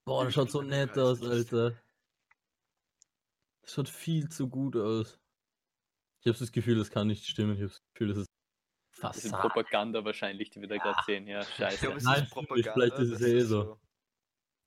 [0.05, 1.21] Boah, das schaut so nett aus.
[1.23, 1.79] Alter.
[3.61, 5.19] Das schaut viel zu gut aus.
[6.21, 7.53] Ich habe das Gefühl, das kann nicht stimmen.
[7.53, 8.27] Ich habe das Gefühl, das ist
[9.01, 9.41] Das ist Fassade.
[9.49, 11.27] Propaganda wahrscheinlich, die wir da gerade sehen.
[11.27, 11.93] Ja, Ich glaube, scheiße.
[11.93, 12.31] es Nein, ist.
[12.31, 12.73] Propaganda.
[12.73, 13.79] Vielleicht ist es das eh so.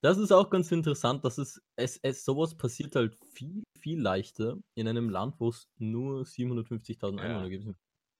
[0.02, 4.56] Das ist auch ganz interessant, dass es, es, es sowas passiert halt viel, viel leichter
[4.74, 7.22] in einem Land, wo es nur 750.000 Ja.
[7.24, 7.74] Einwohner gibt.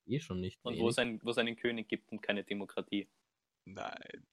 [0.07, 0.59] Eh schon nicht.
[0.63, 3.09] Und wo es, ein, wo es einen König gibt und keine Demokratie.
[3.65, 4.27] Nein.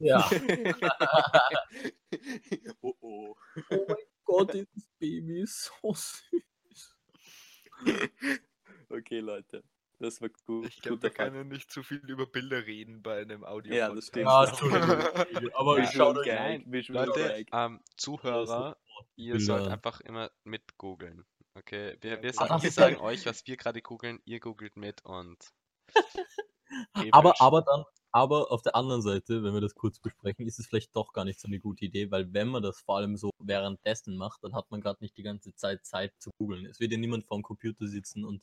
[0.00, 0.28] Ja.
[2.82, 3.34] oh oh.
[3.70, 6.96] oh mein Gott, dieses Baby ist so süß.
[8.92, 9.62] Okay, Leute.
[10.00, 10.66] Das war gut.
[10.66, 11.32] Ich glaube, wir Fakt.
[11.32, 13.72] können nicht zu viel über Bilder reden bei einem Audio.
[13.74, 14.26] Ja, das stimmt.
[14.26, 15.52] Ja, Entschuldigung.
[15.54, 15.84] Aber Ja.
[15.84, 18.76] ich schau Visual euch Gag, Nein, Visual Leute, ähm, Zuhörer,
[19.14, 19.72] ihr sollt Bilder.
[19.74, 21.24] einfach immer mit googeln.
[21.54, 24.76] Okay, wir, wir, Ah, sagen, wir ja- sagen euch, was wir gerade googeln, ihr googelt
[24.76, 25.38] mit und.
[27.12, 30.66] Aber, aber dann, aber auf der anderen Seite, wenn wir das kurz besprechen, ist es
[30.66, 33.30] vielleicht doch gar nicht so eine gute Idee, weil wenn man das vor allem so
[33.38, 36.66] währenddessen macht, dann hat man gerade nicht die ganze Zeit Zeit zu googeln.
[36.66, 38.42] Es wird ja niemand vor dem Computer sitzen und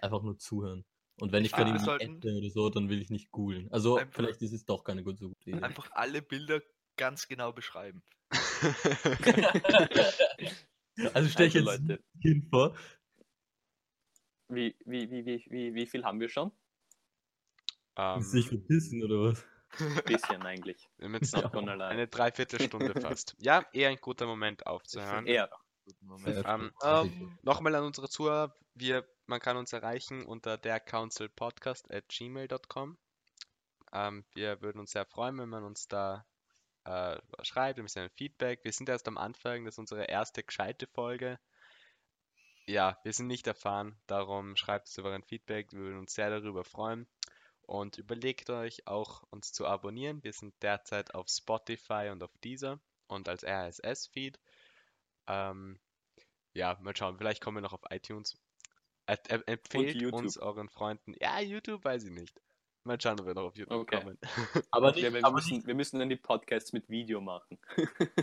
[0.00, 0.84] einfach nur zuhören.
[1.18, 3.72] Und wenn ich Ah, gerade irgendwie sollten- oder so, dann will ich nicht googeln.
[3.72, 5.62] Also Einfach- vielleicht ist es doch keine gute, so gute Idee.
[5.62, 6.60] Einfach alle Bilder
[6.96, 8.02] ganz genau beschreiben.
[11.12, 12.02] Also stell ich Also, jetzt Leute.
[12.22, 12.74] Kind vor.
[14.48, 16.52] Wie, wie, wie, wie, wie, wie viel haben wir schon?
[17.96, 19.44] Ähm, Sich verpissen oder was?
[19.78, 20.88] Ein bisschen eigentlich.
[20.98, 21.84] wir haben jetzt noch lie.
[21.84, 23.36] eine Dreiviertelstunde fast.
[23.38, 25.26] Ja, eher ein guter Moment aufzuhören.
[25.26, 25.48] Ja,
[26.00, 26.44] Moment.
[26.46, 32.08] Ähm, Ähm, Nochmal an unsere Zuhörer, wir, man kann uns erreichen unter der councilpodcast at
[32.08, 32.96] gmail.com.
[33.92, 36.26] Ähm, wir würden uns sehr freuen, wenn man uns da
[36.84, 38.64] äh, schreibt, ein bisschen ein Feedback.
[38.64, 41.38] Wir sind erst am Anfang, das ist unsere erste gescheite Folge.
[42.66, 46.30] Ja, wir sind nicht erfahren, darum schreibt uns über ein Feedback, wir würden uns sehr
[46.30, 47.06] darüber freuen.
[47.66, 50.22] Und überlegt euch auch, uns zu abonnieren.
[50.22, 54.38] Wir sind derzeit auf Spotify und auf Deezer und als RSS-Feed.
[55.26, 55.80] Ähm,
[56.54, 58.36] ja, mal schauen, vielleicht kommen wir noch auf iTunes.
[59.08, 61.14] Ä- empfehlt uns euren Freunden.
[61.20, 62.40] Ja, YouTube weiß ich nicht.
[62.84, 63.98] Mal schauen, ob wir noch auf YouTube Okay.
[64.00, 64.18] kommen.
[64.70, 67.58] Aber ja, nicht, wir, aber, müssen, nicht, wir müssen dann die Podcasts mit Video machen.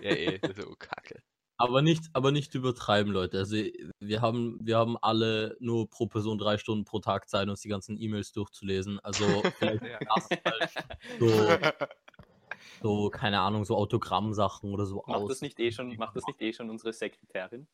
[0.01, 1.21] ja, eh, das ist so kacke.
[1.63, 3.37] Aber nicht, aber nicht übertreiben, Leute.
[3.39, 3.55] Also
[3.99, 7.69] wir haben, wir haben alle nur pro Person drei Stunden pro Tag Zeit, uns die
[7.69, 8.99] ganzen E-Mails durchzulesen.
[8.99, 9.23] Also
[9.59, 9.81] vielleicht
[10.45, 10.69] halt
[11.19, 11.73] so,
[12.81, 15.29] so, keine Ahnung, so Autogrammsachen oder so Macht aus.
[15.29, 17.67] das nicht eh schon, macht das nicht eh schon unsere Sekretärin?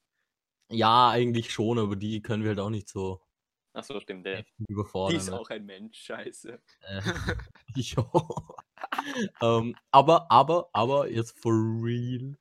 [0.72, 3.22] Ja, eigentlich schon, aber die können wir halt auch nicht so
[3.74, 4.38] Achso, stimmt, der.
[4.38, 5.18] heftig Die überfordern.
[5.18, 5.40] ist ne?
[5.40, 6.60] auch ein Mensch, scheiße.
[6.82, 7.02] Äh,
[7.76, 8.06] jo.
[9.42, 12.36] ähm, aber, aber, aber, jetzt for real.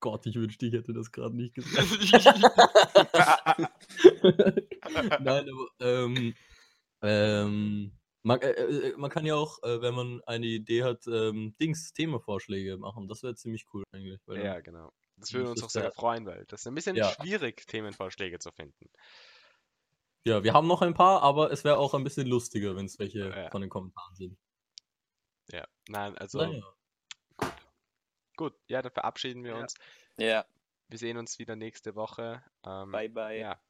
[0.00, 1.86] Gott, ich wünschte, ich hätte das gerade nicht gesagt.
[5.20, 6.34] Nein, aber ähm,
[7.02, 7.92] ähm,
[8.22, 11.92] man, äh, äh, man kann ja auch, äh, wenn man eine Idee hat, ähm, Dings,
[11.92, 13.08] Themavorschläge machen.
[13.08, 14.20] Das wäre ziemlich cool eigentlich.
[14.26, 14.92] Ja, genau.
[15.16, 17.10] Das würde uns auch sehr freuen, weil das ist ein bisschen Ja.
[17.10, 18.90] schwierig, Themenvorschläge zu finden.
[20.24, 22.98] ja, wir haben noch ein paar, aber es wäre auch ein bisschen lustiger, wenn es
[22.98, 23.50] welche Ja.
[23.50, 24.38] von den Kommentaren sind.
[25.52, 26.62] Ja, nein, also Naja.
[28.40, 29.58] Gut, ja, dann verabschieden wir Ja.
[29.60, 29.74] uns.
[30.16, 30.46] Ja,
[30.88, 32.42] Wir sehen uns wieder nächste Woche.
[32.64, 33.38] Ähm, bye bye.
[33.38, 33.60] Ja.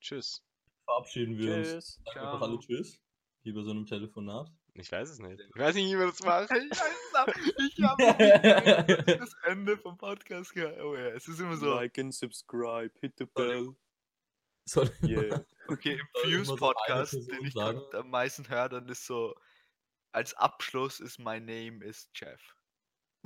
[0.00, 0.44] Tschüss.
[0.84, 1.68] Verabschieden wir uns.
[1.68, 2.00] Tschüss.
[2.04, 2.58] Sagen wir doch alle.
[2.58, 3.00] Tschüss.
[3.42, 4.52] Wie bei so einem Telefonat.
[4.74, 5.40] Ich weiß es nicht.
[5.40, 6.50] Ich weiß nicht, wie man das macht.
[6.52, 10.78] Ich habe das Ende vom Podcast gehört.
[10.82, 11.74] Oh ja, es ist immer so.
[11.74, 13.74] Like and subscribe, hit the bell.
[14.66, 15.42] Soll Yeah.
[15.68, 18.88] Okay, im Soll immer Fuse so eine Podcast, Person den ich am meisten höre, dann
[18.90, 19.34] ist so,
[20.12, 22.40] als Abschluss ist My Name is Jeff.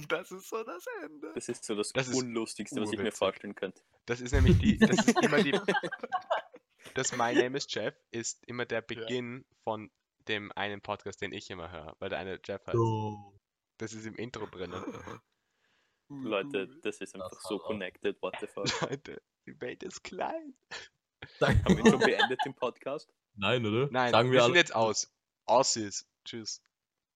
[0.08, 1.32] Das ist so das Ende.
[1.34, 3.82] Das ist so das, Das Unlustigste, was ich mir vorstellen könnte.
[4.06, 5.52] Das ist nämlich die, das ist immer die,
[6.94, 9.90] das My Name is Jeff ist immer der Beginn von
[10.28, 12.76] dem einen Podcast, den ich immer höre, weil der eine Jeff heißt.
[12.78, 13.38] Oh.
[13.78, 14.72] Das ist im Intro drin.
[16.08, 18.66] Leute, das ist einfach Das so connected, what the fuck.
[18.90, 20.54] Leute, die Welt ist klein.
[21.40, 23.08] Haben wir schon beendet den Podcast?
[23.34, 23.88] Nein, oder?
[23.90, 24.58] Nein, Sagen wir, wir sind alle.
[24.58, 25.12] jetzt aus.
[25.46, 26.08] Aussies.
[26.24, 26.62] Tschüss.